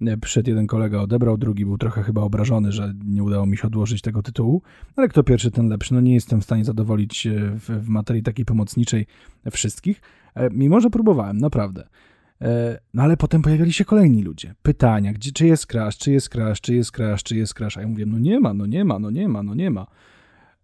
E, 0.00 0.16
przyszedł 0.16 0.50
jeden 0.50 0.66
kolega, 0.66 1.00
odebrał, 1.00 1.38
drugi 1.38 1.64
był 1.64 1.78
trochę 1.78 2.02
chyba 2.02 2.22
obrażony, 2.22 2.72
że 2.72 2.94
nie 3.04 3.22
udało 3.22 3.46
mi 3.46 3.56
się 3.56 3.66
odłożyć 3.66 4.02
tego 4.02 4.22
tytułu, 4.22 4.62
ale 4.96 5.08
kto 5.08 5.22
pierwszy, 5.22 5.50
ten 5.50 5.68
lepszy. 5.68 5.94
No 5.94 6.00
nie 6.00 6.14
jestem 6.14 6.40
w 6.40 6.44
stanie 6.44 6.64
zadowolić 6.64 7.26
e, 7.26 7.30
w, 7.50 7.84
w 7.84 7.88
materii 7.88 8.22
takiej 8.22 8.44
pomocniczej 8.44 9.06
wszystkich, 9.50 10.00
e, 10.34 10.50
mimo 10.50 10.80
że 10.80 10.90
próbowałem, 10.90 11.38
naprawdę. 11.38 11.88
No 12.94 13.02
ale 13.02 13.16
potem 13.16 13.42
pojawiali 13.42 13.72
się 13.72 13.84
kolejni 13.84 14.22
ludzie. 14.22 14.54
Pytania, 14.62 15.12
gdzie, 15.12 15.32
czy 15.32 15.46
jest 15.46 15.66
crash, 15.66 15.98
czy 15.98 16.12
jest 16.12 16.28
crash, 16.28 16.60
czy 16.60 16.74
jest 16.74 16.92
crash, 16.92 17.22
czy 17.22 17.36
jest 17.36 17.54
crash. 17.54 17.78
A 17.78 17.80
ja 17.80 17.88
mówię, 17.88 18.06
no 18.06 18.18
nie 18.18 18.40
ma, 18.40 18.54
no 18.54 18.66
nie 18.66 18.84
ma, 18.84 18.98
no 18.98 19.10
nie 19.10 19.28
ma, 19.28 19.42
no 19.42 19.54
nie 19.54 19.70
ma. 19.70 19.86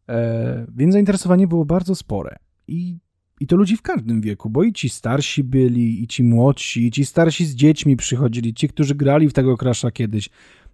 E, 0.08 0.66
więc 0.76 0.92
zainteresowanie 0.92 1.46
było 1.46 1.64
bardzo 1.64 1.94
spore. 1.94 2.36
I 2.68 2.98
i 3.40 3.46
to 3.46 3.56
ludzi 3.56 3.76
w 3.76 3.82
każdym 3.82 4.20
wieku, 4.20 4.50
bo 4.50 4.62
i 4.62 4.72
ci 4.72 4.88
starsi 4.88 5.44
byli, 5.44 6.02
i 6.02 6.06
ci 6.06 6.22
młodsi, 6.22 6.86
i 6.86 6.90
ci 6.90 7.04
starsi 7.04 7.44
z 7.44 7.54
dziećmi 7.54 7.96
przychodzili, 7.96 8.54
ci, 8.54 8.68
którzy 8.68 8.94
grali 8.94 9.28
w 9.28 9.32
tego 9.32 9.56
Crasha 9.56 9.90
kiedyś. 9.90 10.30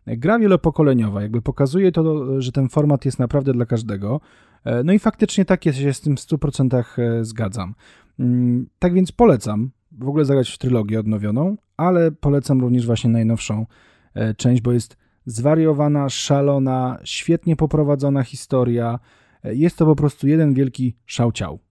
Gra 0.06 0.38
wielopokoleniowa, 0.38 1.22
jakby 1.22 1.42
pokazuje 1.42 1.92
to, 1.92 2.26
że 2.42 2.52
ten 2.52 2.68
format 2.68 3.04
jest 3.04 3.18
naprawdę 3.18 3.52
dla 3.52 3.66
każdego. 3.66 4.20
E, 4.64 4.84
no 4.84 4.92
i 4.92 4.98
faktycznie 4.98 5.44
tak 5.44 5.66
jest, 5.66 5.78
się 5.78 5.92
z 5.92 6.00
tym 6.00 6.16
w 6.16 6.20
100% 6.20 6.84
e, 6.98 7.24
zgadzam. 7.24 7.74
Mm, 8.18 8.66
tak 8.78 8.94
więc 8.94 9.12
polecam 9.12 9.70
w 9.92 10.08
ogóle 10.08 10.24
zagrać 10.24 10.50
w 10.50 10.58
trylogię 10.58 11.00
odnowioną, 11.00 11.56
ale 11.76 12.12
polecam 12.12 12.60
również 12.60 12.86
właśnie 12.86 13.10
najnowszą 13.10 13.66
e, 14.14 14.34
część, 14.34 14.62
bo 14.62 14.72
jest 14.72 14.96
zwariowana, 15.26 16.08
szalona, 16.08 16.98
świetnie 17.04 17.56
poprowadzona 17.56 18.22
historia. 18.22 18.98
Jest 19.44 19.76
to 19.76 19.86
po 19.86 19.96
prostu 19.96 20.28
jeden 20.28 20.54
wielki 20.54 20.96
szałciał 21.06 21.65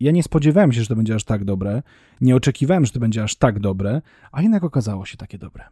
ja 0.00 0.12
nie 0.12 0.22
spodziewałem 0.22 0.72
się, 0.72 0.80
że 0.80 0.86
to 0.86 0.96
będzie 0.96 1.14
aż 1.14 1.24
tak 1.24 1.44
dobre, 1.44 1.82
nie 2.20 2.36
oczekiwałem, 2.36 2.86
że 2.86 2.92
to 2.92 3.00
będzie 3.00 3.22
aż 3.22 3.36
tak 3.36 3.60
dobre, 3.60 4.02
a 4.32 4.42
jednak 4.42 4.64
okazało 4.64 5.06
się 5.06 5.16
takie 5.16 5.38
dobre. 5.38 5.64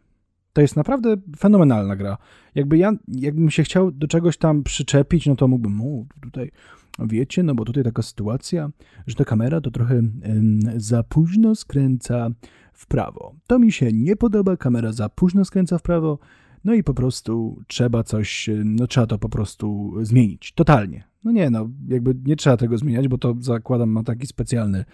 To 0.53 0.61
jest 0.61 0.75
naprawdę 0.75 1.15
fenomenalna 1.37 1.95
gra. 1.95 2.17
Jakby 2.55 2.77
ja, 2.77 2.91
jakbym 3.07 3.49
się 3.49 3.63
chciał 3.63 3.91
do 3.91 4.07
czegoś 4.07 4.37
tam 4.37 4.63
przyczepić, 4.63 5.25
no 5.25 5.35
to 5.35 5.47
mógłbym, 5.47 5.81
o, 5.81 6.05
tutaj, 6.21 6.51
wiecie, 6.99 7.43
no 7.43 7.55
bo 7.55 7.65
tutaj 7.65 7.83
taka 7.83 8.01
sytuacja, 8.01 8.69
że 9.07 9.15
ta 9.15 9.25
kamera 9.25 9.61
to 9.61 9.71
trochę 9.71 9.95
ym, 9.95 10.59
za 10.75 11.03
późno 11.03 11.55
skręca 11.55 12.29
w 12.73 12.87
prawo. 12.87 13.35
To 13.47 13.59
mi 13.59 13.71
się 13.71 13.93
nie 13.93 14.15
podoba, 14.15 14.57
kamera 14.57 14.91
za 14.91 15.09
późno 15.09 15.45
skręca 15.45 15.77
w 15.77 15.81
prawo, 15.81 16.19
no 16.63 16.73
i 16.73 16.83
po 16.83 16.93
prostu 16.93 17.61
trzeba 17.67 18.03
coś, 18.03 18.49
no 18.65 18.87
trzeba 18.87 19.07
to 19.07 19.17
po 19.17 19.29
prostu 19.29 19.93
zmienić, 20.01 20.53
totalnie. 20.53 21.08
No 21.23 21.31
nie, 21.31 21.49
no 21.49 21.69
jakby 21.87 22.15
nie 22.25 22.35
trzeba 22.35 22.57
tego 22.57 22.77
zmieniać, 22.77 23.07
bo 23.07 23.17
to 23.17 23.35
zakładam 23.39 23.89
ma 23.89 24.03
taki 24.03 24.27
specjalny 24.27 24.85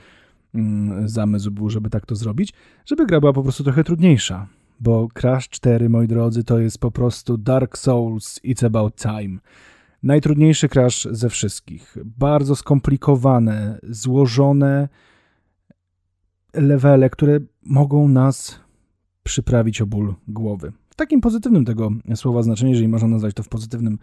mm, 0.53 1.09
zamysł 1.09 1.51
był, 1.51 1.69
żeby 1.69 1.89
tak 1.89 2.05
to 2.05 2.15
zrobić, 2.15 2.53
żeby 2.85 3.05
gra 3.05 3.19
była 3.19 3.33
po 3.33 3.43
prostu 3.43 3.63
trochę 3.63 3.83
trudniejsza. 3.83 4.47
Bo 4.79 5.07
Crash 5.13 5.49
4, 5.49 5.89
moi 5.89 6.07
drodzy, 6.07 6.43
to 6.43 6.59
jest 6.59 6.77
po 6.77 6.91
prostu 6.91 7.37
Dark 7.37 7.77
Souls, 7.77 8.39
it's 8.43 8.65
about 8.65 8.95
time. 8.95 9.39
Najtrudniejszy 10.03 10.69
Crash 10.69 11.07
ze 11.11 11.29
wszystkich. 11.29 11.97
Bardzo 12.05 12.55
skomplikowane, 12.55 13.79
złożone 13.83 14.89
levele, 16.53 17.09
które 17.09 17.39
mogą 17.63 18.07
nas 18.07 18.59
przyprawić 19.23 19.81
o 19.81 19.85
ból 19.85 20.15
głowy. 20.27 20.71
W 20.89 20.95
takim 20.95 21.21
pozytywnym 21.21 21.65
tego 21.65 21.91
słowa 22.15 22.43
znaczeniu, 22.43 22.71
jeżeli 22.71 22.87
można 22.87 23.07
nazwać 23.07 23.33
to 23.33 23.43
w 23.43 23.49
pozytywnym 23.49 23.97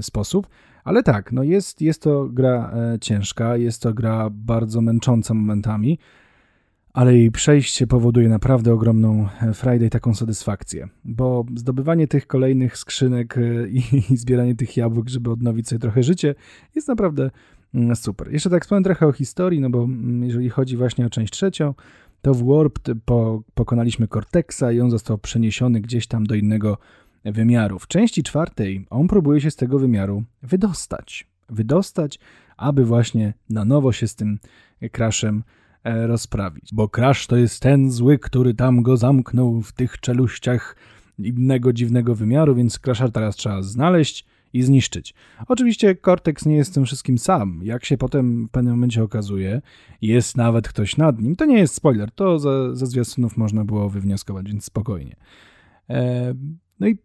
sposób. 0.00 0.48
Ale 0.88 1.02
tak, 1.02 1.32
no 1.32 1.42
jest, 1.42 1.80
jest 1.82 2.02
to 2.02 2.28
gra 2.28 2.72
e, 2.74 2.98
ciężka, 2.98 3.56
jest 3.56 3.82
to 3.82 3.94
gra 3.94 4.30
bardzo 4.30 4.80
męcząca 4.80 5.34
momentami, 5.34 5.98
ale 6.92 7.16
jej 7.16 7.30
przejście 7.30 7.86
powoduje 7.86 8.28
naprawdę 8.28 8.72
ogromną 8.72 9.28
e, 9.42 9.54
frajdę 9.54 9.86
i 9.86 9.90
taką 9.90 10.14
satysfakcję, 10.14 10.88
bo 11.04 11.44
zdobywanie 11.56 12.08
tych 12.08 12.26
kolejnych 12.26 12.78
skrzynek 12.78 13.38
e, 13.38 13.68
i, 13.78 13.82
i 14.10 14.16
zbieranie 14.16 14.54
tych 14.54 14.76
jabłek, 14.76 15.08
żeby 15.08 15.30
odnowić 15.30 15.68
sobie 15.68 15.78
trochę 15.78 16.02
życie, 16.02 16.34
jest 16.74 16.88
naprawdę 16.88 17.30
mm, 17.74 17.96
super. 17.96 18.32
Jeszcze 18.32 18.50
tak 18.50 18.62
wspomnę 18.62 18.84
trochę 18.84 19.06
o 19.06 19.12
historii, 19.12 19.60
no 19.60 19.70
bo 19.70 19.84
mm, 19.84 20.24
jeżeli 20.24 20.50
chodzi 20.50 20.76
właśnie 20.76 21.06
o 21.06 21.10
część 21.10 21.32
trzecią, 21.32 21.74
to 22.22 22.34
w 22.34 22.44
Warped 22.44 22.96
po, 23.04 23.42
pokonaliśmy 23.54 24.08
Cortexa 24.08 24.72
i 24.74 24.80
on 24.80 24.90
został 24.90 25.18
przeniesiony 25.18 25.80
gdzieś 25.80 26.06
tam 26.06 26.26
do 26.26 26.34
innego 26.34 26.78
wymiaru. 27.24 27.78
W 27.78 27.86
części 27.86 28.22
czwartej 28.22 28.86
on 28.90 29.08
próbuje 29.08 29.40
się 29.40 29.50
z 29.50 29.56
tego 29.56 29.78
wymiaru 29.78 30.24
wydostać. 30.42 31.26
Wydostać, 31.48 32.18
aby 32.56 32.84
właśnie 32.84 33.34
na 33.50 33.64
nowo 33.64 33.92
się 33.92 34.08
z 34.08 34.14
tym 34.14 34.38
Crashem 34.92 35.44
e, 35.84 36.06
rozprawić. 36.06 36.74
Bo 36.74 36.88
Crash 36.88 37.26
to 37.26 37.36
jest 37.36 37.62
ten 37.62 37.90
zły, 37.90 38.18
który 38.18 38.54
tam 38.54 38.82
go 38.82 38.96
zamknął 38.96 39.62
w 39.62 39.72
tych 39.72 40.00
czeluściach 40.00 40.76
innego 41.18 41.72
dziwnego 41.72 42.14
wymiaru, 42.14 42.54
więc 42.54 42.78
Crasha 42.78 43.08
teraz 43.08 43.36
trzeba 43.36 43.62
znaleźć 43.62 44.26
i 44.52 44.62
zniszczyć. 44.62 45.14
Oczywiście 45.48 45.96
Cortex 45.96 46.46
nie 46.46 46.56
jest 46.56 46.74
tym 46.74 46.84
wszystkim 46.84 47.18
sam. 47.18 47.60
Jak 47.62 47.84
się 47.84 47.98
potem 47.98 48.46
w 48.46 48.50
pewnym 48.50 48.74
momencie 48.74 49.02
okazuje, 49.02 49.62
jest 50.02 50.36
nawet 50.36 50.68
ktoś 50.68 50.96
nad 50.96 51.20
nim. 51.20 51.36
To 51.36 51.44
nie 51.44 51.58
jest 51.58 51.74
spoiler, 51.74 52.10
to 52.10 52.38
ze, 52.38 52.76
ze 52.76 52.86
zwiastunów 52.86 53.36
można 53.36 53.64
było 53.64 53.88
wywnioskować, 53.88 54.46
więc 54.46 54.64
spokojnie. 54.64 55.16
E, 55.90 56.34
no 56.80 56.88
i 56.88 56.98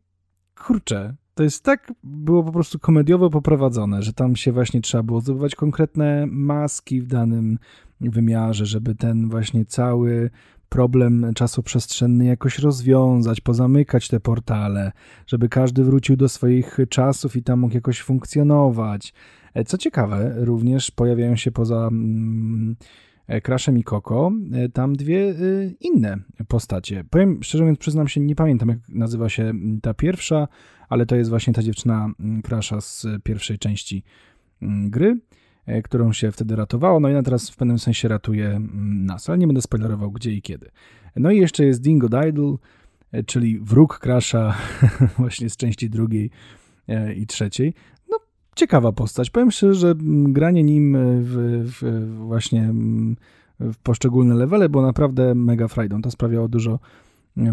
kurczę, 0.55 1.15
to 1.35 1.43
jest 1.43 1.63
tak, 1.63 1.93
było 2.03 2.43
po 2.43 2.51
prostu 2.51 2.79
komediowo 2.79 3.29
poprowadzone, 3.29 4.01
że 4.01 4.13
tam 4.13 4.35
się 4.35 4.51
właśnie 4.51 4.81
trzeba 4.81 5.03
było 5.03 5.21
zdobywać 5.21 5.55
konkretne 5.55 6.25
maski 6.27 7.01
w 7.01 7.07
danym 7.07 7.59
wymiarze, 8.01 8.65
żeby 8.65 8.95
ten 8.95 9.29
właśnie 9.29 9.65
cały 9.65 10.29
problem 10.69 11.33
czasoprzestrzenny 11.35 12.25
jakoś 12.25 12.59
rozwiązać, 12.59 13.41
pozamykać 13.41 14.07
te 14.07 14.19
portale, 14.19 14.91
żeby 15.27 15.49
każdy 15.49 15.83
wrócił 15.83 16.15
do 16.15 16.29
swoich 16.29 16.77
czasów 16.89 17.35
i 17.35 17.43
tam 17.43 17.59
mógł 17.59 17.73
jakoś 17.73 18.01
funkcjonować. 18.01 19.13
E, 19.53 19.63
co 19.63 19.77
ciekawe, 19.77 20.35
również 20.37 20.91
pojawiają 20.91 21.35
się 21.35 21.51
poza 21.51 21.87
mm, 21.87 22.75
E, 23.27 23.41
Crashem 23.41 23.77
i 23.77 23.83
Koko, 23.83 24.31
e, 24.53 24.69
tam 24.69 24.95
dwie 24.95 25.29
e, 25.29 25.33
inne 25.79 26.17
postacie. 26.47 27.03
Powiem 27.09 27.43
szczerze 27.43 27.63
mówiąc, 27.63 27.79
przyznam 27.79 28.07
się, 28.07 28.21
nie 28.21 28.35
pamiętam 28.35 28.69
jak 28.69 28.79
nazywa 28.89 29.29
się 29.29 29.53
ta 29.81 29.93
pierwsza, 29.93 30.47
ale 30.89 31.05
to 31.05 31.15
jest 31.15 31.29
właśnie 31.29 31.53
ta 31.53 31.63
dziewczyna 31.63 32.09
Crasha 32.43 32.81
z 32.81 33.07
pierwszej 33.23 33.59
części 33.59 34.03
gry, 34.61 35.19
którą 35.83 36.13
się 36.13 36.31
wtedy 36.31 36.55
ratowało, 36.55 36.99
no 36.99 37.09
i 37.09 37.11
ona 37.11 37.23
teraz 37.23 37.49
w 37.49 37.55
pewnym 37.55 37.79
sensie 37.79 38.07
ratuje 38.07 38.61
nas, 38.83 39.29
ale 39.29 39.37
nie 39.37 39.47
będę 39.47 39.61
spoilerował 39.61 40.11
gdzie 40.11 40.31
i 40.31 40.41
kiedy. 40.41 40.69
No 41.15 41.31
i 41.31 41.37
jeszcze 41.37 41.65
jest 41.65 41.81
Dingo 41.81 42.09
Diddle, 42.09 42.55
czyli 43.25 43.59
wróg 43.59 43.99
Crasha 43.99 44.57
właśnie 45.17 45.49
z 45.49 45.57
części 45.57 45.89
drugiej 45.89 46.29
i 47.15 47.27
trzeciej 47.27 47.73
ciekawa 48.55 48.91
postać. 48.91 49.29
Powiem 49.29 49.51
szczerze, 49.51 49.73
że 49.73 49.95
granie 50.23 50.63
nim 50.63 50.97
w, 51.21 51.63
w 51.65 52.07
właśnie 52.17 52.73
w 53.59 53.77
poszczególne 53.83 54.35
levele, 54.35 54.69
bo 54.69 54.81
naprawdę 54.81 55.35
mega 55.35 55.67
frajdą. 55.67 56.01
To 56.01 56.11
sprawiało 56.11 56.47
dużo 56.47 56.79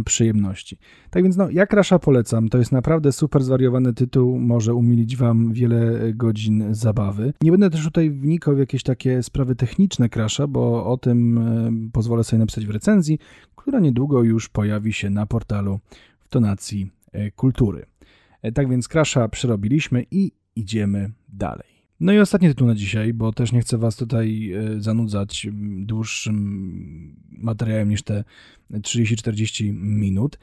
przyjemności. 0.04 0.78
Tak 1.10 1.22
więc 1.22 1.36
no, 1.36 1.50
ja 1.50 1.66
Crasha 1.66 1.98
polecam. 1.98 2.48
To 2.48 2.58
jest 2.58 2.72
naprawdę 2.72 3.12
super 3.12 3.42
zwariowany 3.42 3.94
tytuł, 3.94 4.38
może 4.38 4.74
umilić 4.74 5.16
wam 5.16 5.52
wiele 5.52 6.12
godzin 6.14 6.64
zabawy. 6.74 7.32
Nie 7.42 7.50
będę 7.50 7.70
też 7.70 7.84
tutaj 7.84 8.10
wnikał 8.10 8.56
w 8.56 8.58
jakieś 8.58 8.82
takie 8.82 9.22
sprawy 9.22 9.54
techniczne 9.54 10.08
Crasha, 10.08 10.46
bo 10.46 10.86
o 10.86 10.96
tym 10.96 11.38
e, 11.38 11.70
pozwolę 11.92 12.24
sobie 12.24 12.40
napisać 12.40 12.66
w 12.66 12.70
recenzji, 12.70 13.18
która 13.56 13.80
niedługo 13.80 14.22
już 14.22 14.48
pojawi 14.48 14.92
się 14.92 15.10
na 15.10 15.26
portalu 15.26 15.80
w 16.18 16.28
tonacji 16.28 16.90
kultury. 17.36 17.86
E, 18.42 18.52
tak 18.52 18.68
więc 18.68 18.88
Crasha 18.88 19.28
przerobiliśmy 19.28 20.04
i 20.10 20.32
idziemy 20.56 21.10
dalej. 21.28 21.70
No 22.00 22.12
i 22.12 22.18
ostatni 22.18 22.48
tytuł 22.48 22.66
na 22.66 22.74
dzisiaj, 22.74 23.14
bo 23.14 23.32
też 23.32 23.52
nie 23.52 23.60
chcę 23.60 23.78
Was 23.78 23.96
tutaj 23.96 24.52
e, 24.52 24.82
zanudzać 24.82 25.46
dłuższym 25.78 27.16
materiałem 27.30 27.88
niż 27.88 28.02
te 28.02 28.24
30-40 28.70 29.72
minut. 29.74 30.38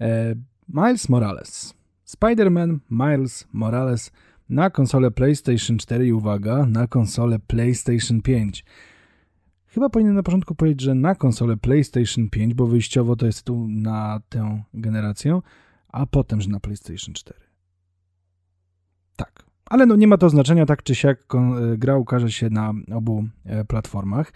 E, 0.00 0.34
Miles 0.68 1.08
Morales. 1.08 1.74
Spider-Man 2.06 2.78
Miles 2.90 3.48
Morales 3.52 4.12
na 4.48 4.70
konsolę 4.70 5.10
PlayStation 5.10 5.78
4 5.78 6.06
i 6.06 6.12
uwaga, 6.12 6.66
na 6.66 6.86
konsolę 6.86 7.38
PlayStation 7.38 8.22
5. 8.22 8.64
Chyba 9.66 9.90
powinienem 9.90 10.16
na 10.16 10.22
początku 10.22 10.54
powiedzieć, 10.54 10.80
że 10.80 10.94
na 10.94 11.14
konsolę 11.14 11.56
PlayStation 11.56 12.30
5, 12.30 12.54
bo 12.54 12.66
wyjściowo 12.66 13.16
to 13.16 13.26
jest 13.26 13.38
tytuł 13.38 13.68
na 13.68 14.20
tę 14.28 14.62
generację, 14.74 15.40
a 15.88 16.06
potem, 16.06 16.40
że 16.40 16.48
na 16.48 16.60
PlayStation 16.60 17.14
4. 17.14 17.40
Tak, 19.16 19.49
ale 19.70 19.86
no 19.86 19.96
nie 19.96 20.06
ma 20.06 20.18
to 20.18 20.30
znaczenia, 20.30 20.66
tak 20.66 20.82
czy 20.82 20.94
siak 20.94 21.34
e, 21.34 21.78
gra 21.78 21.96
ukaże 21.96 22.30
się 22.30 22.50
na 22.50 22.72
obu 22.94 23.24
e, 23.44 23.64
platformach. 23.64 24.32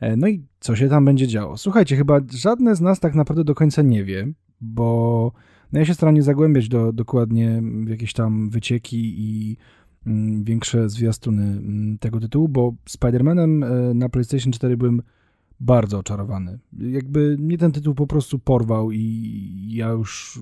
E, 0.00 0.16
no 0.16 0.28
i 0.28 0.44
co 0.60 0.76
się 0.76 0.88
tam 0.88 1.04
będzie 1.04 1.26
działo? 1.26 1.56
Słuchajcie, 1.56 1.96
chyba 1.96 2.20
żadne 2.30 2.76
z 2.76 2.80
nas 2.80 3.00
tak 3.00 3.14
naprawdę 3.14 3.44
do 3.44 3.54
końca 3.54 3.82
nie 3.82 4.04
wie, 4.04 4.32
bo 4.60 5.32
no 5.72 5.78
ja 5.78 5.86
się 5.86 5.94
staram 5.94 6.14
nie 6.14 6.22
zagłębiać 6.22 6.68
do, 6.68 6.92
dokładnie 6.92 7.62
w 7.84 7.88
jakieś 7.88 8.12
tam 8.12 8.50
wycieki 8.50 9.14
i 9.18 9.56
mm, 10.06 10.44
większe 10.44 10.88
zwiastuny 10.88 11.42
mm, 11.42 11.98
tego 11.98 12.20
tytułu, 12.20 12.48
bo 12.48 12.74
Spider-Manem 12.90 13.64
na 13.94 14.08
PlayStation 14.08 14.52
4 14.52 14.76
byłem 14.76 15.02
bardzo 15.60 15.98
oczarowany. 15.98 16.58
Jakby 16.78 17.36
mnie 17.38 17.58
ten 17.58 17.72
tytuł 17.72 17.94
po 17.94 18.06
prostu 18.06 18.38
porwał 18.38 18.90
i 18.92 19.68
ja 19.68 19.88
już 19.88 20.40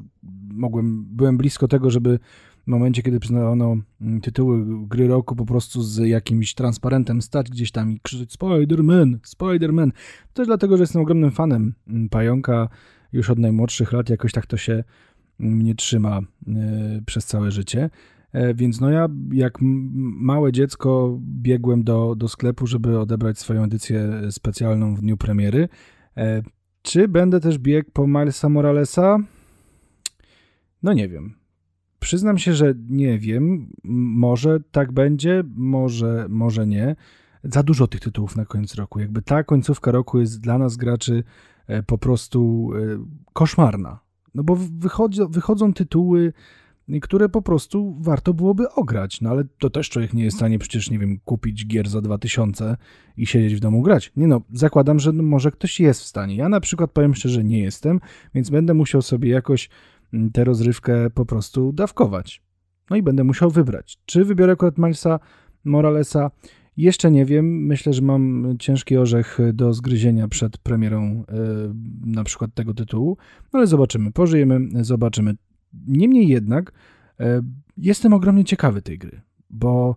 mogłem, 0.50 1.04
byłem 1.04 1.36
blisko 1.36 1.68
tego, 1.68 1.90
żeby 1.90 2.18
momencie, 2.66 3.02
kiedy 3.02 3.20
przyznawano 3.20 3.76
mm, 4.00 4.20
tytuły 4.20 4.64
gry 4.86 5.08
roku 5.08 5.36
po 5.36 5.46
prostu 5.46 5.82
z 5.82 5.98
jakimś 5.98 6.54
transparentem 6.54 7.22
stać 7.22 7.50
gdzieś 7.50 7.70
tam 7.70 7.90
i 7.90 8.00
krzyczeć 8.00 8.32
Spider-Man, 8.38 9.18
Spider-Man. 9.36 9.90
Też 10.32 10.46
dlatego, 10.46 10.76
że 10.76 10.82
jestem 10.82 11.02
ogromnym 11.02 11.30
fanem 11.30 11.74
mm, 11.88 12.08
Pająka 12.08 12.68
już 13.12 13.30
od 13.30 13.38
najmłodszych 13.38 13.92
lat, 13.92 14.10
jakoś 14.10 14.32
tak 14.32 14.46
to 14.46 14.56
się 14.56 14.84
mnie 15.38 15.74
trzyma 15.74 16.20
e, 16.20 16.22
przez 17.06 17.26
całe 17.26 17.50
życie. 17.50 17.90
E, 18.32 18.54
więc 18.54 18.80
no 18.80 18.90
ja 18.90 19.08
jak 19.32 19.58
małe 19.60 20.52
dziecko 20.52 21.18
biegłem 21.20 21.84
do, 21.84 22.14
do 22.14 22.28
sklepu, 22.28 22.66
żeby 22.66 22.98
odebrać 22.98 23.38
swoją 23.38 23.64
edycję 23.64 24.10
specjalną 24.30 24.94
w 24.94 25.00
dniu 25.00 25.16
premiery. 25.16 25.68
E, 26.16 26.42
czy 26.82 27.08
będę 27.08 27.40
też 27.40 27.58
biegł 27.58 27.90
po 27.92 28.06
Milesa 28.06 28.48
Moralesa? 28.48 29.18
No 30.82 30.92
nie 30.92 31.08
wiem. 31.08 31.41
Przyznam 32.02 32.38
się, 32.38 32.54
że 32.54 32.74
nie 32.88 33.18
wiem. 33.18 33.66
Może 33.84 34.60
tak 34.72 34.92
będzie, 34.92 35.44
może, 35.56 36.26
może 36.28 36.66
nie. 36.66 36.96
Za 37.44 37.62
dużo 37.62 37.86
tych 37.86 38.00
tytułów 38.00 38.36
na 38.36 38.44
koniec 38.44 38.74
roku. 38.74 39.00
Jakby 39.00 39.22
ta 39.22 39.44
końcówka 39.44 39.90
roku 39.90 40.20
jest 40.20 40.40
dla 40.40 40.58
nas 40.58 40.76
graczy 40.76 41.24
e, 41.66 41.82
po 41.82 41.98
prostu 41.98 42.70
e, 42.74 43.04
koszmarna. 43.32 44.00
No 44.34 44.42
bo 44.44 44.56
wychodzą, 44.56 45.28
wychodzą 45.28 45.72
tytuły, 45.72 46.32
które 47.02 47.28
po 47.28 47.42
prostu 47.42 47.96
warto 48.00 48.34
byłoby 48.34 48.70
ograć. 48.70 49.20
No 49.20 49.30
ale 49.30 49.44
to 49.58 49.70
też 49.70 49.90
człowiek 49.90 50.12
nie 50.12 50.24
jest 50.24 50.36
w 50.36 50.38
stanie 50.38 50.58
przecież, 50.58 50.90
nie 50.90 50.98
wiem, 50.98 51.18
kupić 51.24 51.66
gier 51.66 51.88
za 51.88 52.00
2000 52.00 52.76
i 53.16 53.26
siedzieć 53.26 53.54
w 53.54 53.60
domu 53.60 53.82
grać. 53.82 54.12
Nie 54.16 54.26
no, 54.26 54.40
zakładam, 54.52 54.98
że 55.00 55.12
może 55.12 55.50
ktoś 55.50 55.80
jest 55.80 56.00
w 56.00 56.06
stanie. 56.06 56.36
Ja 56.36 56.48
na 56.48 56.60
przykład 56.60 56.90
powiem 56.90 57.14
szczerze, 57.14 57.44
nie 57.44 57.58
jestem, 57.58 58.00
więc 58.34 58.50
będę 58.50 58.74
musiał 58.74 59.02
sobie 59.02 59.30
jakoś 59.30 59.68
tę 60.32 60.44
rozrywkę 60.44 61.10
po 61.10 61.26
prostu 61.26 61.72
dawkować. 61.72 62.42
No 62.90 62.96
i 62.96 63.02
będę 63.02 63.24
musiał 63.24 63.50
wybrać. 63.50 63.98
Czy 64.04 64.24
wybiorę 64.24 64.52
akurat 64.52 64.78
Milesa 64.78 65.20
Moralesa? 65.64 66.30
Jeszcze 66.76 67.10
nie 67.10 67.24
wiem. 67.24 67.66
Myślę, 67.66 67.92
że 67.92 68.02
mam 68.02 68.54
ciężki 68.58 68.96
orzech 68.96 69.38
do 69.52 69.72
zgryzienia 69.72 70.28
przed 70.28 70.58
premierą 70.58 71.24
yy, 71.28 71.74
na 72.06 72.24
przykład 72.24 72.54
tego 72.54 72.74
tytułu, 72.74 73.16
no 73.52 73.58
ale 73.58 73.66
zobaczymy. 73.66 74.12
Pożyjemy, 74.12 74.84
zobaczymy. 74.84 75.34
Niemniej 75.86 76.28
jednak 76.28 76.72
yy, 77.18 77.26
jestem 77.76 78.12
ogromnie 78.12 78.44
ciekawy 78.44 78.82
tej 78.82 78.98
gry, 78.98 79.20
bo 79.50 79.96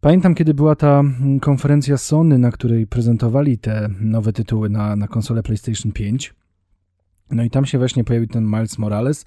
pamiętam, 0.00 0.34
kiedy 0.34 0.54
była 0.54 0.76
ta 0.76 1.02
konferencja 1.40 1.96
Sony, 1.96 2.38
na 2.38 2.50
której 2.50 2.86
prezentowali 2.86 3.58
te 3.58 3.88
nowe 4.00 4.32
tytuły 4.32 4.70
na, 4.70 4.96
na 4.96 5.08
konsolę 5.08 5.42
PlayStation 5.42 5.92
5 5.92 6.34
no 7.30 7.44
i 7.44 7.50
tam 7.50 7.66
się 7.66 7.78
właśnie 7.78 8.04
pojawił 8.04 8.28
ten 8.28 8.44
Miles 8.44 8.78
Morales. 8.78 9.24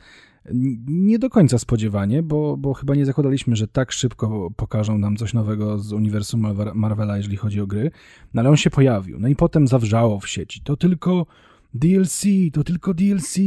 Nie 0.87 1.19
do 1.19 1.29
końca 1.29 1.57
spodziewanie, 1.57 2.23
bo, 2.23 2.57
bo 2.57 2.73
chyba 2.73 2.95
nie 2.95 3.05
zakładaliśmy, 3.05 3.55
że 3.55 3.67
tak 3.67 3.91
szybko 3.91 4.51
pokażą 4.55 4.97
nam 4.97 5.17
coś 5.17 5.33
nowego 5.33 5.79
z 5.79 5.93
uniwersum 5.93 6.47
Marvela, 6.73 7.17
jeżeli 7.17 7.37
chodzi 7.37 7.61
o 7.61 7.67
gry. 7.67 7.91
No 8.33 8.39
ale 8.41 8.49
on 8.49 8.57
się 8.57 8.69
pojawił. 8.69 9.19
No 9.19 9.27
i 9.27 9.35
potem 9.35 9.67
zawrzało 9.67 10.19
w 10.19 10.29
sieci. 10.29 10.61
To 10.61 10.77
tylko 10.77 11.25
DLC, 11.73 12.25
to 12.53 12.63
tylko 12.63 12.93
DLC. 12.93 13.37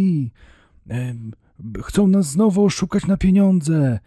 Chcą 1.82 2.06
nas 2.06 2.30
znowu 2.30 2.64
oszukać 2.64 3.06
na 3.06 3.16
pieniądze. 3.16 3.98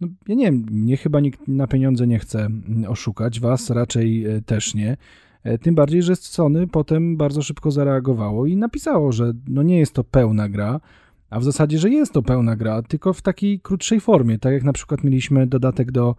No, 0.00 0.08
ja 0.28 0.34
nie 0.34 0.44
wiem, 0.44 0.66
mnie 0.70 0.96
chyba 0.96 1.20
nikt 1.20 1.48
na 1.48 1.66
pieniądze 1.66 2.06
nie 2.06 2.18
chce 2.18 2.48
oszukać, 2.88 3.40
was 3.40 3.70
raczej 3.70 4.26
e, 4.26 4.42
też 4.42 4.74
nie. 4.74 4.96
E, 5.44 5.58
tym 5.58 5.74
bardziej, 5.74 6.02
że 6.02 6.16
Sony 6.16 6.66
potem 6.66 7.16
bardzo 7.16 7.42
szybko 7.42 7.70
zareagowało 7.70 8.46
i 8.46 8.56
napisało, 8.56 9.12
że 9.12 9.32
no 9.48 9.62
nie 9.62 9.78
jest 9.78 9.94
to 9.94 10.04
pełna 10.04 10.48
gra, 10.48 10.80
a 11.30 11.40
w 11.40 11.44
zasadzie, 11.44 11.78
że 11.78 11.90
jest 11.90 12.12
to 12.12 12.22
pełna 12.22 12.56
gra, 12.56 12.82
tylko 12.82 13.12
w 13.12 13.22
takiej 13.22 13.60
krótszej 13.60 14.00
formie. 14.00 14.38
Tak 14.38 14.52
jak 14.52 14.64
na 14.64 14.72
przykład 14.72 15.04
mieliśmy 15.04 15.46
dodatek 15.46 15.92
do 15.92 16.16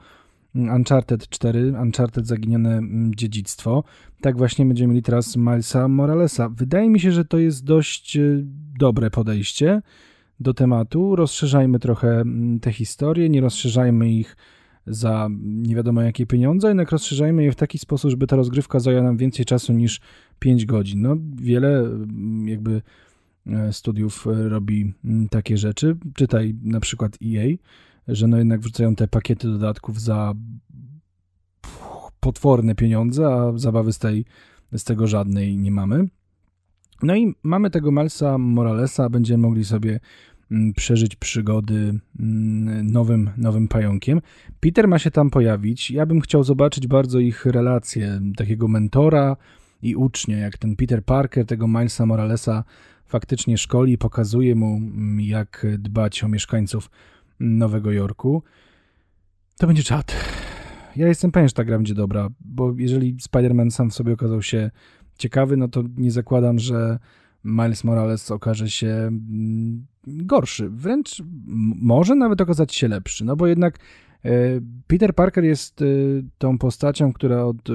mm, 0.55 0.75
Uncharted 0.75 1.29
4, 1.29 1.73
Uncharted 1.81 2.27
Zaginione 2.27 2.77
mm, 2.77 3.15
Dziedzictwo. 3.15 3.83
Tak 4.21 4.38
właśnie 4.38 4.65
będziemy 4.65 4.93
mieli 4.93 5.03
teraz 5.03 5.35
Milesa 5.35 5.88
Moralesa. 5.88 6.49
Wydaje 6.49 6.89
mi 6.89 6.99
się, 6.99 7.11
że 7.11 7.25
to 7.25 7.38
jest 7.38 7.63
dość 7.63 8.17
e, 8.17 8.21
dobre 8.79 9.09
podejście 9.09 9.81
do 10.39 10.53
tematu. 10.53 11.15
Rozszerzajmy 11.15 11.79
trochę 11.79 12.21
mm, 12.21 12.59
te 12.59 12.71
historie, 12.71 13.29
nie 13.29 13.41
rozszerzajmy 13.41 14.11
ich 14.11 14.38
za 14.88 15.30
nie 15.41 15.76
wiadomo 15.76 16.02
jakie 16.02 16.26
pieniądze, 16.26 16.67
jednak 16.67 16.91
rozszerzajmy 16.91 17.43
je 17.43 17.52
w 17.52 17.56
taki 17.56 17.80
sposób, 17.80 18.12
żeby 18.12 18.28
ta 18.28 18.36
rozgrywka 18.36 18.80
zajęła 18.80 19.04
nam 19.04 19.17
więcej 19.17 19.45
czasu 19.45 19.74
niż 19.74 20.00
5 20.39 20.65
godzin. 20.65 21.02
No, 21.02 21.17
wiele 21.36 21.80
mm, 21.80 22.48
jakby 22.48 22.82
e, 23.48 23.74
studiów 23.74 24.28
e, 24.28 24.50
robi 24.50 24.93
mm, 25.06 25.30
takie 25.30 25.58
rzeczy. 25.58 25.98
Czytaj 26.13 26.56
na 26.63 26.80
przykład 26.80 27.17
EA, 27.26 27.56
że 28.08 28.28
no 28.28 28.38
jednak 28.38 28.62
wrzucają 28.62 28.95
te 28.95 29.08
pakiety 29.08 29.48
dodatków 29.48 30.02
za 30.02 30.34
potworne 32.19 32.76
pieniądze, 32.76 33.28
a 33.28 33.58
zabawy 33.58 33.93
z, 33.93 34.00
tej, 34.00 34.26
z 34.71 34.84
tego 34.84 35.08
żadnej 35.08 35.58
nie 35.58 35.71
mamy. 35.71 36.08
No 37.04 37.15
i 37.15 37.36
mamy 37.43 37.69
tego 37.69 37.91
Malsa 37.91 38.38
Moralesa, 38.38 39.10
będziemy 39.10 39.41
mogli 39.48 39.65
sobie 39.65 40.00
przeżyć 40.75 41.15
przygody 41.15 41.99
nowym, 42.84 43.29
nowym 43.38 43.67
pająkiem. 43.67 44.21
Peter 44.60 44.88
ma 44.88 44.99
się 44.99 45.12
tam 45.12 45.29
pojawić. 45.29 45.91
Ja 45.91 46.05
bym 46.05 46.21
chciał 46.21 46.43
zobaczyć 46.43 46.88
bardzo 46.88 47.19
ich 47.19 47.45
relacje, 47.45 48.21
takiego 48.38 48.67
mentora 48.67 49.38
i 49.81 49.95
ucznia, 49.95 50.38
jak 50.38 50.58
ten 50.58 50.75
Peter 50.75 51.03
Parker, 51.03 51.45
tego 51.45 51.67
Milesa 51.67 52.05
Moralesa 52.05 52.63
faktycznie 53.05 53.58
szkoli, 53.58 53.97
pokazuje 53.97 54.55
mu, 54.55 54.81
jak 55.17 55.65
dbać 55.77 56.23
o 56.23 56.27
mieszkańców 56.27 56.89
Nowego 57.39 57.91
Jorku. 57.91 58.43
To 59.58 59.67
będzie 59.67 59.84
czad. 59.84 60.15
Ja 60.95 61.08
jestem 61.08 61.31
pewien, 61.31 61.49
że 61.49 61.53
ta 61.53 61.63
gra 61.63 61.77
będzie 61.77 61.93
dobra, 61.93 62.29
bo 62.39 62.73
jeżeli 62.77 63.17
Spider-Man 63.17 63.71
sam 63.71 63.89
w 63.89 63.93
sobie 63.93 64.13
okazał 64.13 64.41
się 64.41 64.71
ciekawy, 65.17 65.58
no 65.58 65.67
to 65.67 65.84
nie 65.97 66.12
zakładam, 66.12 66.60
że 66.60 66.99
Miles 67.43 67.84
Morales 67.84 68.31
okaże 68.31 68.69
się 68.69 69.12
gorszy, 70.08 70.70
wręcz 70.70 71.24
może 71.82 72.15
nawet 72.15 72.41
okazać 72.41 72.76
się 72.76 72.88
lepszy, 72.88 73.26
no 73.26 73.36
bo 73.36 73.48
jednak 73.48 73.80
e, 74.26 74.30
Peter 74.88 75.15
Parker 75.15 75.44
jest 75.44 75.82
e, 75.82 75.86
tą 76.38 76.58
postacią, 76.58 77.13
która 77.13 77.44
od 77.44 77.68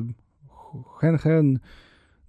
hen 1.01 1.19
hen 1.19 1.59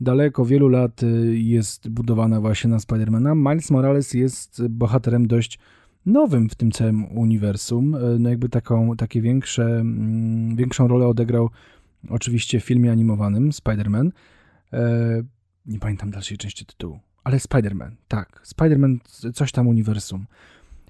daleko, 0.01 0.45
wielu 0.45 0.67
lat 0.67 1.03
e, 1.03 1.07
jest 1.35 1.89
budowana 1.89 2.41
właśnie 2.41 2.69
na 2.69 2.79
Spidermana. 2.79 3.35
Miles 3.35 3.71
Morales 3.71 4.13
jest 4.13 4.67
bohaterem 4.67 5.27
dość 5.27 5.59
nowym 6.05 6.49
w 6.49 6.55
tym 6.55 6.71
całym 6.71 7.17
uniwersum. 7.17 7.97
No 8.19 8.29
jakby 8.29 8.49
taką, 8.49 8.95
takie 8.95 9.21
większe, 9.21 9.63
mm, 9.63 10.55
większą 10.55 10.87
rolę 10.87 11.07
odegrał 11.07 11.49
oczywiście 12.09 12.59
w 12.59 12.63
filmie 12.63 12.91
animowanym 12.91 13.49
Spider-Man. 13.49 14.09
Nie 15.65 15.79
pamiętam 15.79 16.11
dalszej 16.11 16.37
części 16.37 16.65
tytułu. 16.65 16.99
Ale 17.23 17.37
Spider-Man, 17.37 17.91
tak. 18.07 18.41
Spider-Man, 18.45 18.97
coś 19.33 19.51
tam 19.51 19.67
uniwersum. 19.67 20.25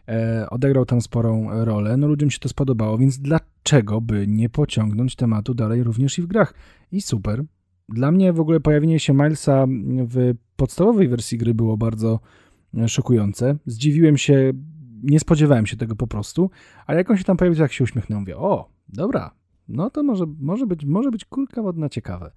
E, 0.07 0.49
odegrał 0.49 0.85
tam 0.85 1.01
sporą 1.01 1.65
rolę. 1.65 1.97
No 1.97 2.07
ludziom 2.07 2.31
się 2.31 2.39
to 2.39 2.49
spodobało, 2.49 2.97
więc 2.97 3.19
dlaczego 3.19 4.01
by 4.01 4.27
nie 4.27 4.49
pociągnąć 4.49 5.15
tematu 5.15 5.53
dalej 5.53 5.83
również 5.83 6.19
i 6.19 6.21
w 6.21 6.27
grach? 6.27 6.53
I 6.91 7.01
super. 7.01 7.43
Dla 7.89 8.11
mnie 8.11 8.33
w 8.33 8.39
ogóle 8.39 8.59
pojawienie 8.59 8.99
się 8.99 9.13
Milesa 9.13 9.65
w 10.07 10.33
podstawowej 10.55 11.07
wersji 11.07 11.37
gry 11.37 11.53
było 11.53 11.77
bardzo 11.77 12.19
e, 12.77 12.89
szokujące. 12.89 13.57
Zdziwiłem 13.65 14.17
się, 14.17 14.53
nie 15.03 15.19
spodziewałem 15.19 15.65
się 15.65 15.77
tego 15.77 15.95
po 15.95 16.07
prostu, 16.07 16.49
ale 16.85 16.97
jak 16.97 17.11
on 17.11 17.17
się 17.17 17.23
tam 17.23 17.37
pojawił, 17.37 17.61
jak 17.61 17.73
się 17.73 17.83
uśmiechnął, 17.83 18.19
mówię, 18.19 18.37
o, 18.37 18.69
dobra, 18.89 19.31
no 19.67 19.89
to 19.89 20.03
może, 20.03 20.25
może, 20.39 20.67
być, 20.67 20.85
może 20.85 21.11
być 21.11 21.25
kulka 21.25 21.61
wodna 21.61 21.89
ciekawe. 21.89 22.31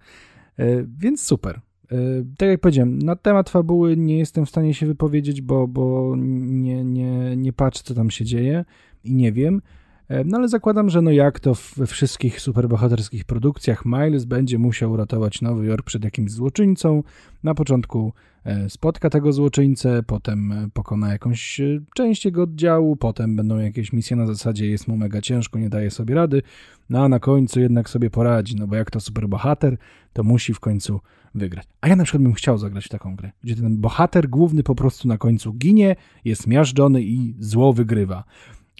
E, 0.56 0.84
więc 0.98 1.22
super. 1.22 1.60
E, 1.92 1.96
tak 2.36 2.48
jak 2.48 2.60
powiedziałem, 2.60 2.98
na 2.98 3.16
temat 3.16 3.50
fabuły 3.50 3.96
nie 3.96 4.18
jestem 4.18 4.46
w 4.46 4.48
stanie 4.48 4.74
się 4.74 4.86
wypowiedzieć, 4.86 5.42
bo, 5.42 5.68
bo 5.68 6.14
nie, 6.16 6.84
nie, 6.84 7.36
nie 7.36 7.52
patrzę, 7.52 7.82
co 7.84 7.94
tam 7.94 8.10
się 8.10 8.24
dzieje 8.24 8.64
i 9.04 9.14
nie 9.14 9.32
wiem. 9.32 9.62
E, 10.08 10.24
no 10.24 10.38
ale 10.38 10.48
zakładam, 10.48 10.90
że 10.90 11.02
no 11.02 11.10
jak 11.10 11.40
to 11.40 11.54
we 11.76 11.86
wszystkich 11.86 12.40
superbohaterskich 12.40 13.24
produkcjach, 13.24 13.84
Miles 13.84 14.24
będzie 14.24 14.58
musiał 14.58 14.92
uratować 14.92 15.42
Nowy 15.42 15.66
Jork 15.66 15.86
przed 15.86 16.04
jakimś 16.04 16.30
złoczyńcą. 16.30 17.02
Na 17.42 17.54
początku 17.54 18.12
e, 18.44 18.70
spotka 18.70 19.10
tego 19.10 19.32
złoczyńcę, 19.32 20.02
potem 20.02 20.70
pokona 20.74 21.12
jakąś 21.12 21.60
część 21.94 22.24
jego 22.24 22.42
oddziału, 22.42 22.96
potem 22.96 23.36
będą 23.36 23.58
jakieś 23.58 23.92
misje 23.92 24.16
na 24.16 24.26
zasadzie 24.26 24.70
jest 24.70 24.88
mu 24.88 24.96
mega 24.96 25.20
ciężko, 25.20 25.58
nie 25.58 25.68
daje 25.68 25.90
sobie 25.90 26.14
rady, 26.14 26.42
no 26.90 27.04
a 27.04 27.08
na 27.08 27.18
końcu 27.18 27.60
jednak 27.60 27.90
sobie 27.90 28.10
poradzi, 28.10 28.56
no 28.56 28.66
bo 28.66 28.76
jak 28.76 28.90
to 28.90 29.00
superbohater, 29.00 29.76
to 30.12 30.22
musi 30.22 30.54
w 30.54 30.60
końcu 30.60 31.00
wygrać. 31.34 31.66
A 31.80 31.88
ja 31.88 31.96
na 31.96 32.04
przykład 32.04 32.22
bym 32.22 32.34
chciał 32.34 32.58
zagrać 32.58 32.84
w 32.84 32.88
taką 32.88 33.16
grę, 33.16 33.32
gdzie 33.42 33.56
ten 33.56 33.80
bohater 33.80 34.28
główny 34.28 34.62
po 34.62 34.74
prostu 34.74 35.08
na 35.08 35.18
końcu 35.18 35.52
ginie, 35.52 35.96
jest 36.24 36.46
miażdżony 36.46 37.02
i 37.02 37.34
zło 37.38 37.72
wygrywa. 37.72 38.24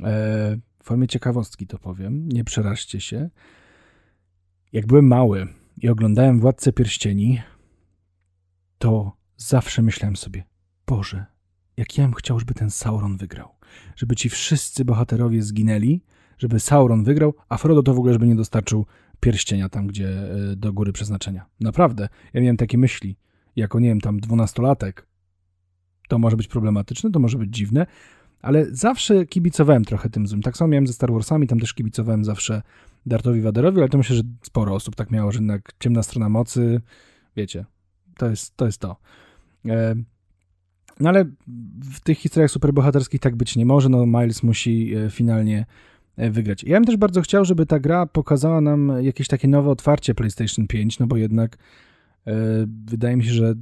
Eee, 0.01 0.61
w 0.83 0.85
formie 0.87 1.09
ciekawostki 1.09 1.67
to 1.67 1.79
powiem, 1.79 2.29
nie 2.29 2.45
przeraźcie 2.45 3.01
się. 3.01 3.31
Jak 4.73 4.87
byłem 4.87 5.07
mały 5.07 5.49
i 5.83 5.89
oglądałem 5.89 6.41
Władcę 6.41 6.73
Pierścieni, 6.73 7.43
to 8.79 9.13
zawsze 9.37 9.83
myślałem 9.83 10.17
sobie, 10.17 10.45
Boże, 10.87 11.27
jak 11.77 11.99
ja 11.99 12.05
bym 12.05 12.15
chciał, 12.15 12.41
żeby 12.41 12.55
ten 12.55 12.71
Sauron 12.71 13.17
wygrał. 13.17 13.49
Żeby 13.97 14.17
ci 14.17 14.29
wszyscy 14.29 14.85
bohaterowie 14.85 15.43
zginęli, 15.43 16.03
żeby 16.39 16.61
Sauron 16.61 17.05
wygrał, 17.05 17.35
a 17.49 17.59
Frodo 17.59 17.83
to 17.83 17.95
w 17.95 17.99
ogóle, 17.99 18.13
żeby 18.13 18.27
nie 18.27 18.37
dostarczył 18.37 18.87
pierścienia 19.25 19.69
tam, 19.69 19.87
gdzie 19.87 20.09
e, 20.09 20.57
do 20.57 20.73
góry 20.73 20.93
przeznaczenia. 20.93 21.47
Naprawdę, 21.61 22.09
ja 22.35 22.41
miałem 22.41 22.57
takie 22.57 22.79
myśli, 22.79 23.17
jako, 23.57 23.81
nie 23.81 23.89
wiem, 23.89 24.01
tam 24.01 24.21
dwunastolatek. 24.21 25.07
To 26.09 26.19
może 26.19 26.37
być 26.37 26.49
problematyczne, 26.49 27.11
to 27.11 27.19
może 27.19 27.39
być 27.39 27.51
dziwne, 27.51 27.87
ale 28.43 28.67
zawsze 28.71 29.27
kibicowałem 29.27 29.85
trochę 29.85 30.11
tym 30.11 30.27
złym. 30.27 30.43
Tak 30.43 30.57
samo 30.57 30.69
miałem 30.69 30.87
ze 30.87 30.93
Star 30.93 31.13
Warsami, 31.13 31.47
tam 31.47 31.61
też 31.61 31.75
kibicowałem 31.75 32.25
zawsze 32.25 32.63
Dartowi 33.07 33.41
Waderowi, 33.41 33.79
ale 33.79 33.89
to 33.89 33.99
myślę, 33.99 34.17
że 34.17 34.23
sporo 34.43 34.75
osób 34.75 34.95
tak 34.95 35.11
miało, 35.11 35.33
że 35.33 35.39
jednak 35.39 35.73
ciemna 35.81 36.03
strona 36.03 36.29
mocy, 36.29 36.81
wiecie, 37.37 37.65
to 38.17 38.31
jest 38.31 38.57
to. 38.57 38.67
Jest 38.67 38.79
to. 38.79 38.97
E, 39.69 39.95
no 41.01 41.09
ale 41.09 41.25
w 41.93 42.01
tych 42.01 42.19
historiach 42.19 42.51
superbohaterskich 42.51 43.21
tak 43.21 43.37
być 43.37 43.57
nie 43.57 43.67
może, 43.67 43.89
no 43.89 44.07
Miles 44.07 44.43
musi 44.43 44.95
e, 44.95 45.11
finalnie 45.11 45.67
wygrać. 46.17 46.65
Ja 46.65 46.77
bym 46.77 46.85
też 46.85 46.97
bardzo 46.97 47.23
chciał, 47.23 47.45
żeby 47.45 47.67
ta 47.67 47.81
gra 47.81 48.07
pokazała 48.07 48.61
nam 48.61 48.93
jakieś 49.01 49.29
takie 49.29 49.49
nowe 49.49 49.71
otwarcie 49.71 50.15
PlayStation 50.15 50.67
5, 50.67 50.99
no 50.99 51.07
bo 51.07 51.17
jednak 51.17 51.59
wydaje 52.87 53.17
mi 53.17 53.25
się, 53.25 53.33
że 53.33 53.55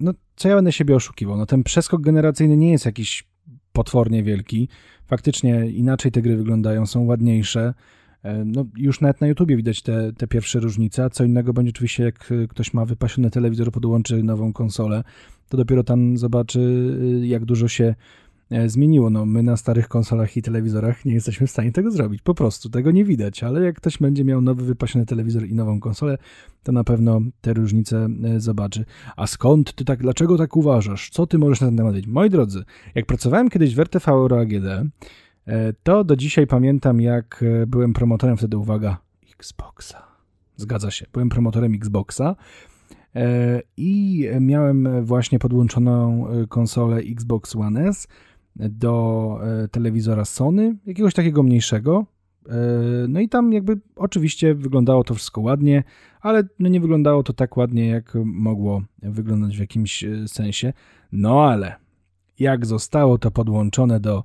no 0.00 0.12
co 0.36 0.48
ja 0.48 0.54
będę 0.54 0.72
siebie 0.72 0.96
oszukiwał, 0.96 1.36
no 1.36 1.46
ten 1.46 1.62
przeskok 1.62 2.02
generacyjny 2.02 2.56
nie 2.56 2.70
jest 2.70 2.86
jakiś 2.86 3.24
potwornie 3.72 4.22
wielki. 4.22 4.68
Faktycznie 5.06 5.70
inaczej 5.70 6.12
te 6.12 6.22
gry 6.22 6.36
wyglądają, 6.36 6.86
są 6.86 7.04
ładniejsze. 7.04 7.74
E, 8.22 8.44
no, 8.44 8.64
już 8.76 9.00
nawet 9.00 9.20
na 9.20 9.26
YouTubie 9.26 9.56
widać 9.56 9.82
te, 9.82 10.12
te 10.12 10.26
pierwsze 10.26 10.60
różnice, 10.60 11.04
a 11.04 11.10
co 11.10 11.24
innego 11.24 11.52
będzie 11.52 11.70
oczywiście, 11.70 12.04
jak 12.04 12.30
ktoś 12.48 12.74
ma 12.74 12.84
wypasiony 12.84 13.30
telewizor, 13.30 13.72
podłączy 13.72 14.22
nową 14.22 14.52
konsolę, 14.52 15.04
to 15.48 15.56
dopiero 15.56 15.84
tam 15.84 16.18
zobaczy, 16.18 16.90
jak 17.22 17.44
dużo 17.44 17.68
się 17.68 17.84
E, 17.84 17.94
zmieniło. 18.66 19.10
No, 19.10 19.26
my 19.26 19.42
na 19.42 19.56
starych 19.56 19.88
konsolach 19.88 20.36
i 20.36 20.42
telewizorach 20.42 21.04
nie 21.04 21.14
jesteśmy 21.14 21.46
w 21.46 21.50
stanie 21.50 21.72
tego 21.72 21.90
zrobić. 21.90 22.22
Po 22.22 22.34
prostu 22.34 22.70
tego 22.70 22.90
nie 22.90 23.04
widać, 23.04 23.42
ale 23.42 23.64
jak 23.64 23.76
ktoś 23.76 23.98
będzie 23.98 24.24
miał 24.24 24.40
nowy 24.40 24.64
wypasiony 24.64 25.06
telewizor 25.06 25.46
i 25.46 25.54
nową 25.54 25.80
konsolę, 25.80 26.18
to 26.62 26.72
na 26.72 26.84
pewno 26.84 27.20
te 27.40 27.52
różnice 27.52 28.08
e, 28.24 28.40
zobaczy. 28.40 28.84
A 29.16 29.26
skąd 29.26 29.74
ty 29.74 29.84
tak, 29.84 29.98
dlaczego 29.98 30.38
tak 30.38 30.56
uważasz? 30.56 31.10
Co 31.10 31.26
ty 31.26 31.38
możesz 31.38 31.60
na 31.60 31.66
ten 31.66 31.76
temat 31.76 31.94
wiedzieć? 31.94 32.10
Moi 32.10 32.30
drodzy, 32.30 32.64
jak 32.94 33.06
pracowałem 33.06 33.50
kiedyś 33.50 33.74
w 33.74 33.80
RTV 33.80 34.12
Euro 34.12 34.40
AGD, 34.40 34.66
e, 34.66 35.72
to 35.82 36.04
do 36.04 36.16
dzisiaj 36.16 36.46
pamiętam, 36.46 37.00
jak 37.00 37.44
byłem 37.66 37.92
promotorem 37.92 38.36
wtedy, 38.36 38.56
uwaga, 38.56 38.96
Xboxa. 39.38 40.02
Zgadza 40.56 40.90
się, 40.90 41.06
byłem 41.12 41.28
promotorem 41.28 41.74
Xboxa 41.74 42.36
i 43.76 44.24
miałem 44.40 45.04
właśnie 45.04 45.38
podłączoną 45.38 46.26
konsolę 46.48 46.96
Xbox 46.96 47.56
One 47.56 47.88
S 47.88 48.08
do 48.56 49.38
e, 49.42 49.68
telewizora 49.68 50.24
Sony, 50.24 50.76
jakiegoś 50.86 51.14
takiego 51.14 51.42
mniejszego. 51.42 52.06
E, 52.48 52.54
no 53.08 53.20
i 53.20 53.28
tam 53.28 53.52
jakby 53.52 53.80
oczywiście 53.96 54.54
wyglądało 54.54 55.04
to 55.04 55.14
wszystko 55.14 55.40
ładnie, 55.40 55.84
ale 56.20 56.42
no 56.58 56.68
nie 56.68 56.80
wyglądało 56.80 57.22
to 57.22 57.32
tak 57.32 57.56
ładnie, 57.56 57.86
jak 57.86 58.14
mogło 58.24 58.82
wyglądać 59.02 59.56
w 59.56 59.60
jakimś 59.60 60.04
e, 60.04 60.28
sensie. 60.28 60.72
No 61.12 61.44
ale 61.44 61.74
jak 62.38 62.66
zostało 62.66 63.18
to 63.18 63.30
podłączone 63.30 64.00
do 64.00 64.24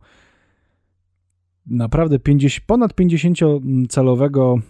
naprawdę 1.66 2.20
50, 2.20 2.66
ponad 2.66 2.94
50-calowego 2.94 4.62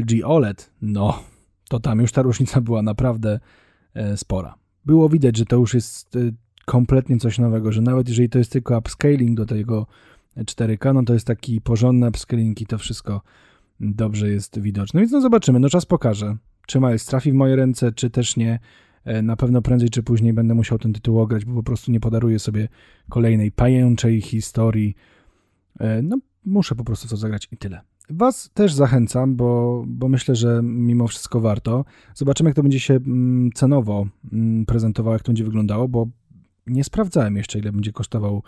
LG 0.00 0.24
OLED, 0.24 0.70
no 0.82 1.22
to 1.68 1.80
tam 1.80 2.00
już 2.00 2.12
ta 2.12 2.22
różnica 2.22 2.60
była 2.60 2.82
naprawdę 2.82 3.40
spora. 4.16 4.54
Było 4.84 5.08
widać, 5.08 5.36
że 5.36 5.44
to 5.44 5.56
już 5.56 5.74
jest 5.74 6.18
kompletnie 6.64 7.18
coś 7.18 7.38
nowego, 7.38 7.72
że 7.72 7.82
nawet 7.82 8.08
jeżeli 8.08 8.28
to 8.28 8.38
jest 8.38 8.52
tylko 8.52 8.78
upscaling 8.78 9.36
do 9.36 9.46
tego 9.46 9.86
4K, 10.36 10.94
no 10.94 11.02
to 11.02 11.12
jest 11.12 11.26
taki 11.26 11.60
porządny 11.60 12.08
upscaling 12.08 12.60
i 12.60 12.66
to 12.66 12.78
wszystko 12.78 13.22
dobrze 13.80 14.30
jest 14.30 14.60
widoczne. 14.60 15.00
Więc 15.00 15.12
no 15.12 15.20
zobaczymy, 15.20 15.60
no 15.60 15.68
czas 15.68 15.86
pokaże, 15.86 16.36
czy 16.66 16.80
Miles 16.80 17.06
trafi 17.06 17.32
w 17.32 17.34
moje 17.34 17.56
ręce, 17.56 17.92
czy 17.92 18.10
też 18.10 18.36
nie. 18.36 18.58
E, 19.04 19.22
na 19.22 19.36
pewno 19.36 19.62
prędzej 19.62 19.90
czy 19.90 20.02
później 20.02 20.32
będę 20.32 20.54
musiał 20.54 20.78
ten 20.78 20.92
tytuł 20.92 21.20
ograć, 21.20 21.44
bo 21.44 21.54
po 21.54 21.62
prostu 21.62 21.92
nie 21.92 22.00
podaruję 22.00 22.38
sobie 22.38 22.68
kolejnej 23.08 23.52
pajęczej 23.52 24.20
historii. 24.20 24.94
E, 25.80 26.02
no, 26.02 26.18
muszę 26.44 26.74
po 26.74 26.84
prostu 26.84 27.08
to 27.08 27.16
zagrać 27.16 27.48
i 27.52 27.56
tyle. 27.56 27.80
Was 28.10 28.50
też 28.54 28.72
zachęcam, 28.72 29.36
bo, 29.36 29.84
bo 29.86 30.08
myślę, 30.08 30.36
że 30.36 30.60
mimo 30.62 31.08
wszystko 31.08 31.40
warto. 31.40 31.84
Zobaczymy, 32.14 32.50
jak 32.50 32.56
to 32.56 32.62
będzie 32.62 32.80
się 32.80 32.94
mm, 32.94 33.50
cenowo 33.54 34.06
mm, 34.32 34.66
prezentowało, 34.66 35.14
jak 35.14 35.22
to 35.22 35.28
będzie 35.28 35.44
wyglądało, 35.44 35.88
bo 35.88 36.06
nie 36.66 36.84
sprawdzałem 36.84 37.36
jeszcze, 37.36 37.58
ile 37.58 37.72
będzie 37.72 37.92
kosztował 37.92 38.42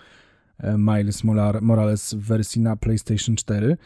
e, 0.58 0.78
Miles 0.78 1.24
Morales 1.60 2.14
w 2.14 2.20
wersji 2.20 2.62
na 2.62 2.76
PlayStation 2.76 3.36
4. 3.36 3.76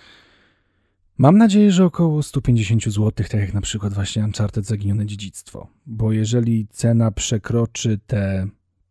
Mam 1.19 1.39
nadzieję, 1.39 1.73
że 1.73 1.85
około 1.85 2.23
150 2.23 2.85
zł, 2.85 3.11
tak 3.13 3.35
jak 3.35 3.55
na 3.55 3.61
przykład 3.61 3.95
właśnie 3.95 4.25
Uncharted 4.25 4.67
Zaginione 4.67 5.07
Dziedzictwo. 5.07 5.69
Bo 5.87 6.13
jeżeli 6.13 6.67
cena 6.71 7.11
przekroczy 7.11 7.99
te 8.07 8.49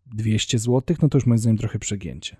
200 0.07 0.59
zł, 0.59 0.97
no 1.01 1.09
to 1.09 1.17
już 1.17 1.25
moim 1.25 1.39
zdaniem 1.39 1.57
trochę 1.57 1.79
przegięcie. 1.79 2.37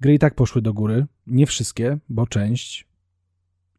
Gry 0.00 0.14
i 0.14 0.18
tak 0.18 0.34
poszły 0.34 0.62
do 0.62 0.74
góry. 0.74 1.06
Nie 1.26 1.46
wszystkie, 1.46 1.98
bo 2.08 2.26
część. 2.26 2.86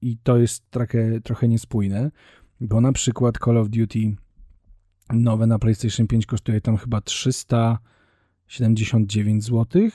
I 0.01 0.17
to 0.17 0.37
jest 0.37 0.69
trochę, 0.69 1.21
trochę 1.21 1.47
niespójne, 1.47 2.11
bo 2.61 2.81
na 2.81 2.91
przykład 2.91 3.37
Call 3.45 3.57
of 3.57 3.69
Duty 3.69 4.15
nowe 5.09 5.47
na 5.47 5.59
PlayStation 5.59 6.07
5 6.07 6.25
kosztuje 6.25 6.61
tam 6.61 6.77
chyba 6.77 7.01
300 7.01 7.79
79 8.53 9.43
zł, 9.43 9.89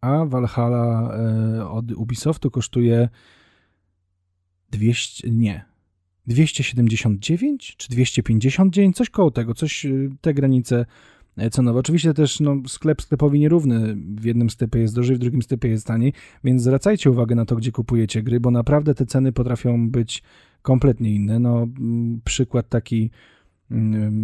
a 0.00 0.24
Valhalla 0.24 1.14
e, 1.14 1.68
od 1.68 1.92
Ubisoftu 1.92 2.50
kosztuje 2.50 3.08
200, 4.70 5.30
nie, 5.30 5.64
279 6.26 7.74
czy 7.76 7.88
259, 7.88 8.96
coś 8.96 9.10
koło 9.10 9.30
tego, 9.30 9.54
coś 9.54 9.86
e, 9.86 9.90
te 10.20 10.34
granice 10.34 10.86
e, 11.36 11.50
cenowe. 11.50 11.78
Oczywiście 11.78 12.14
też 12.14 12.40
no, 12.40 12.56
sklep 12.66 13.02
sklepowi 13.02 13.40
nierówny. 13.40 13.96
W 13.96 14.24
jednym 14.24 14.50
sklepie 14.50 14.78
jest 14.78 14.94
drożej, 14.94 15.16
w 15.16 15.18
drugim 15.18 15.42
sklepie 15.42 15.68
jest 15.68 15.86
taniej, 15.86 16.12
więc 16.44 16.62
zwracajcie 16.62 17.10
uwagę 17.10 17.34
na 17.34 17.44
to, 17.44 17.56
gdzie 17.56 17.72
kupujecie 17.72 18.22
gry, 18.22 18.40
bo 18.40 18.50
naprawdę 18.50 18.94
te 18.94 19.06
ceny 19.06 19.32
potrafią 19.32 19.90
być 19.90 20.22
kompletnie 20.62 21.14
inne. 21.14 21.38
No, 21.38 21.66
przykład 22.24 22.68
taki 22.68 23.10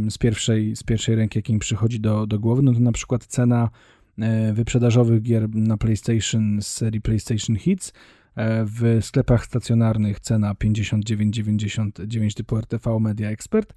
z 0.08 0.18
pierwszej, 0.18 0.76
z 0.76 0.82
pierwszej 0.82 1.16
ręki, 1.16 1.38
jaki 1.38 1.52
mi 1.52 1.58
przychodzi 1.58 2.00
do, 2.00 2.26
do 2.26 2.38
głowy, 2.38 2.62
no 2.62 2.72
to 2.72 2.80
na 2.80 2.92
przykład 2.92 3.26
cena 3.26 3.70
e, 4.18 4.52
wyprzedażowych 4.52 5.22
gier 5.22 5.54
na 5.54 5.76
PlayStation 5.76 6.62
z 6.62 6.66
serii 6.66 7.00
PlayStation 7.00 7.56
Hits 7.56 7.92
e, 8.36 8.64
w 8.64 8.98
sklepach 9.00 9.44
stacjonarnych 9.44 10.20
cena 10.20 10.54
59,99 10.54 12.34
typu 12.34 12.56
RTV 12.58 13.00
Media 13.00 13.30
Expert, 13.30 13.74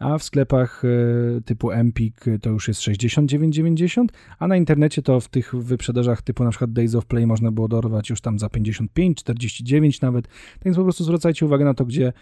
a 0.00 0.18
w 0.18 0.24
sklepach 0.24 0.82
e, 0.84 1.40
typu 1.40 1.70
Empik 1.70 2.24
to 2.42 2.50
już 2.50 2.68
jest 2.68 2.80
69,90, 2.80 4.04
a 4.38 4.48
na 4.48 4.56
internecie 4.56 5.02
to 5.02 5.20
w 5.20 5.28
tych 5.28 5.54
wyprzedażach 5.54 6.22
typu 6.22 6.44
na 6.44 6.50
przykład 6.50 6.72
Days 6.72 6.94
of 6.94 7.06
Play 7.06 7.26
można 7.26 7.52
było 7.52 7.68
dorwać 7.68 8.10
już 8.10 8.20
tam 8.20 8.38
za 8.38 8.48
55, 8.48 9.18
49 9.18 10.00
nawet, 10.00 10.28
tak 10.28 10.64
więc 10.64 10.76
po 10.76 10.82
prostu 10.82 11.04
zwracajcie 11.04 11.46
uwagę 11.46 11.64
na 11.64 11.74
to, 11.74 11.84
gdzie 11.84 12.12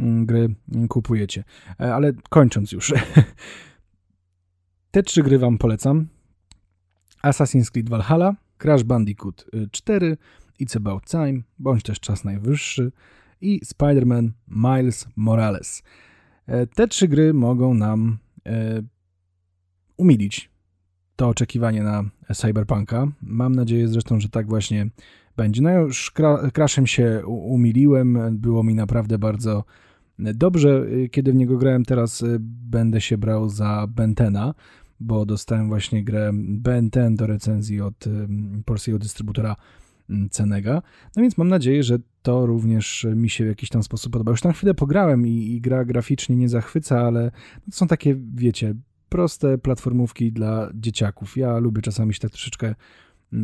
gry 0.00 0.54
kupujecie. 0.88 1.44
E, 1.80 1.94
ale 1.94 2.12
kończąc 2.28 2.72
już, 2.72 2.94
te 4.90 5.02
trzy 5.02 5.22
gry 5.22 5.38
Wam 5.38 5.58
polecam. 5.58 6.06
Assassin's 7.22 7.70
Creed 7.70 7.88
Valhalla, 7.88 8.34
Crash 8.58 8.82
Bandicoot 8.82 9.46
4, 9.70 10.06
y, 10.06 10.16
It's 10.60 10.76
About 10.76 11.04
Time, 11.04 11.42
bądź 11.58 11.82
też 11.82 12.00
Czas 12.00 12.24
Najwyższy 12.24 12.92
i 13.40 13.60
Spider-Man 13.64 14.30
Miles 14.48 15.08
Morales. 15.16 15.82
E, 16.46 16.66
te 16.66 16.88
trzy 16.88 17.08
gry 17.08 17.34
mogą 17.34 17.74
nam 17.74 18.18
e, 18.46 18.82
umilić 19.96 20.50
to 21.16 21.28
oczekiwanie 21.28 21.82
na 21.82 22.04
Cyberpunka. 22.34 23.06
Mam 23.22 23.54
nadzieję 23.54 23.88
zresztą, 23.88 24.20
że 24.20 24.28
tak 24.28 24.48
właśnie 24.48 24.90
będzie. 25.36 25.62
No 25.62 25.70
już 25.70 26.12
Crashem 26.54 26.86
się 26.86 27.22
umiliłem, 27.26 28.38
było 28.38 28.62
mi 28.62 28.74
naprawdę 28.74 29.18
bardzo 29.18 29.64
dobrze, 30.20 30.86
y, 30.92 31.08
kiedy 31.08 31.32
w 31.32 31.34
niego 31.34 31.58
grałem. 31.58 31.84
Teraz 31.84 32.22
y, 32.22 32.36
będę 32.40 33.00
się 33.00 33.18
brał 33.18 33.48
za 33.48 33.86
Bentena, 33.88 34.54
bo 35.00 35.26
dostałem 35.26 35.68
właśnie 35.68 36.04
grę 36.04 36.30
Benten 36.34 37.16
do 37.16 37.26
recenzji 37.26 37.80
od 37.80 38.04
polskiego 38.64 38.98
dystrybutora 38.98 39.56
Cenega. 40.30 40.82
No 41.16 41.22
więc 41.22 41.38
mam 41.38 41.48
nadzieję, 41.48 41.82
że 41.82 41.98
to 42.22 42.46
również 42.46 43.06
mi 43.16 43.30
się 43.30 43.44
w 43.44 43.48
jakiś 43.48 43.68
tam 43.68 43.82
sposób 43.82 44.12
podoba. 44.12 44.30
Już 44.30 44.40
tam 44.40 44.52
chwilę 44.52 44.74
pograłem 44.74 45.26
i, 45.26 45.30
i 45.30 45.60
gra 45.60 45.84
graficznie 45.84 46.36
nie 46.36 46.48
zachwyca, 46.48 47.00
ale 47.00 47.30
to 47.64 47.72
są 47.72 47.86
takie, 47.86 48.16
wiecie, 48.34 48.74
proste 49.08 49.58
platformówki 49.58 50.32
dla 50.32 50.70
dzieciaków. 50.74 51.36
Ja 51.36 51.58
lubię 51.58 51.82
czasami 51.82 52.14
się 52.14 52.20
tak 52.20 52.30
troszeczkę 52.30 52.74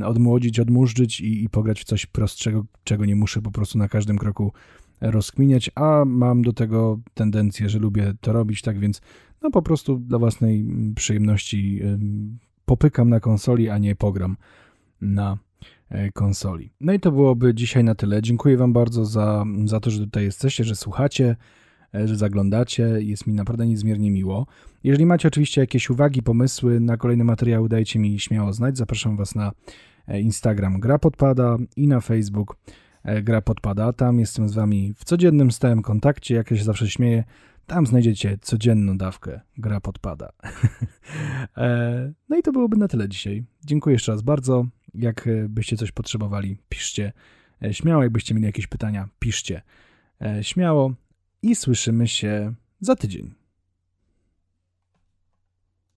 odmłodzić, 0.04 0.60
odmurzyć 0.60 1.20
i, 1.20 1.44
i 1.44 1.48
pograć 1.48 1.80
w 1.80 1.84
coś 1.84 2.06
prostszego, 2.06 2.66
czego 2.84 3.04
nie 3.04 3.16
muszę 3.16 3.42
po 3.42 3.50
prostu 3.50 3.78
na 3.78 3.88
każdym 3.88 4.18
kroku 4.18 4.52
rozkminiać, 5.00 5.70
a 5.74 6.04
mam 6.06 6.42
do 6.42 6.52
tego 6.52 6.98
tendencję, 7.14 7.68
że 7.68 7.78
lubię 7.78 8.14
to 8.20 8.32
robić, 8.32 8.62
tak 8.62 8.78
więc 8.78 9.00
no 9.42 9.50
po 9.50 9.62
prostu 9.62 9.98
dla 9.98 10.18
własnej 10.18 10.66
przyjemności 10.94 11.82
popykam 12.64 13.08
na 13.08 13.20
konsoli, 13.20 13.68
a 13.68 13.78
nie 13.78 13.96
pogram 13.96 14.36
na 15.00 15.38
e, 15.88 16.12
konsoli. 16.12 16.72
No 16.80 16.92
i 16.92 17.00
to 17.00 17.12
byłoby 17.12 17.54
dzisiaj 17.54 17.84
na 17.84 17.94
tyle. 17.94 18.22
Dziękuję 18.22 18.56
Wam 18.56 18.72
bardzo 18.72 19.04
za, 19.04 19.44
za 19.64 19.80
to, 19.80 19.90
że 19.90 19.98
tutaj 19.98 20.24
jesteście, 20.24 20.64
że 20.64 20.76
słuchacie, 20.76 21.36
e, 21.94 22.08
że 22.08 22.16
zaglądacie. 22.16 22.82
Jest 22.98 23.26
mi 23.26 23.34
naprawdę 23.34 23.66
niezmiernie 23.66 24.10
miło. 24.10 24.46
Jeżeli 24.84 25.06
macie 25.06 25.28
oczywiście 25.28 25.60
jakieś 25.60 25.90
uwagi, 25.90 26.22
pomysły 26.22 26.80
na 26.80 26.96
kolejne 26.96 27.24
materiały, 27.24 27.68
dajcie 27.68 27.98
mi 27.98 28.20
śmiało 28.20 28.52
znać. 28.52 28.78
Zapraszam 28.78 29.16
Was 29.16 29.34
na 29.34 29.52
e, 30.08 30.20
Instagram 30.20 30.80
Gra 30.80 30.98
Podpada 30.98 31.56
i 31.76 31.88
na 31.88 32.00
Facebook 32.00 32.56
Gra 33.22 33.40
Podpada. 33.42 33.92
Tam 33.92 34.20
jestem 34.20 34.48
z 34.48 34.54
Wami 34.54 34.94
w 34.96 35.04
codziennym 35.04 35.50
stałym 35.50 35.82
kontakcie. 35.82 36.34
Jak 36.34 36.50
ja 36.50 36.56
się 36.56 36.64
zawsze 36.64 36.90
śmieję, 36.90 37.24
tam 37.66 37.86
znajdziecie 37.86 38.38
codzienną 38.42 38.98
dawkę 38.98 39.40
Gra 39.58 39.80
Podpada. 39.80 40.32
E, 41.56 42.12
no 42.28 42.36
i 42.36 42.42
to 42.42 42.52
byłoby 42.52 42.76
na 42.76 42.88
tyle 42.88 43.08
dzisiaj. 43.08 43.44
Dziękuję 43.64 43.94
jeszcze 43.94 44.12
raz 44.12 44.22
bardzo. 44.22 44.66
Jakbyście 44.94 45.76
coś 45.76 45.92
potrzebowali, 45.92 46.56
piszcie 46.68 47.12
e, 47.62 47.74
śmiało. 47.74 48.02
Jakbyście 48.02 48.34
mieli 48.34 48.46
jakieś 48.46 48.66
pytania, 48.66 49.08
piszcie 49.18 49.62
e, 50.22 50.44
śmiało. 50.44 50.94
I 51.42 51.54
słyszymy 51.54 52.08
się 52.08 52.54
za 52.80 52.96
tydzień. 52.96 53.45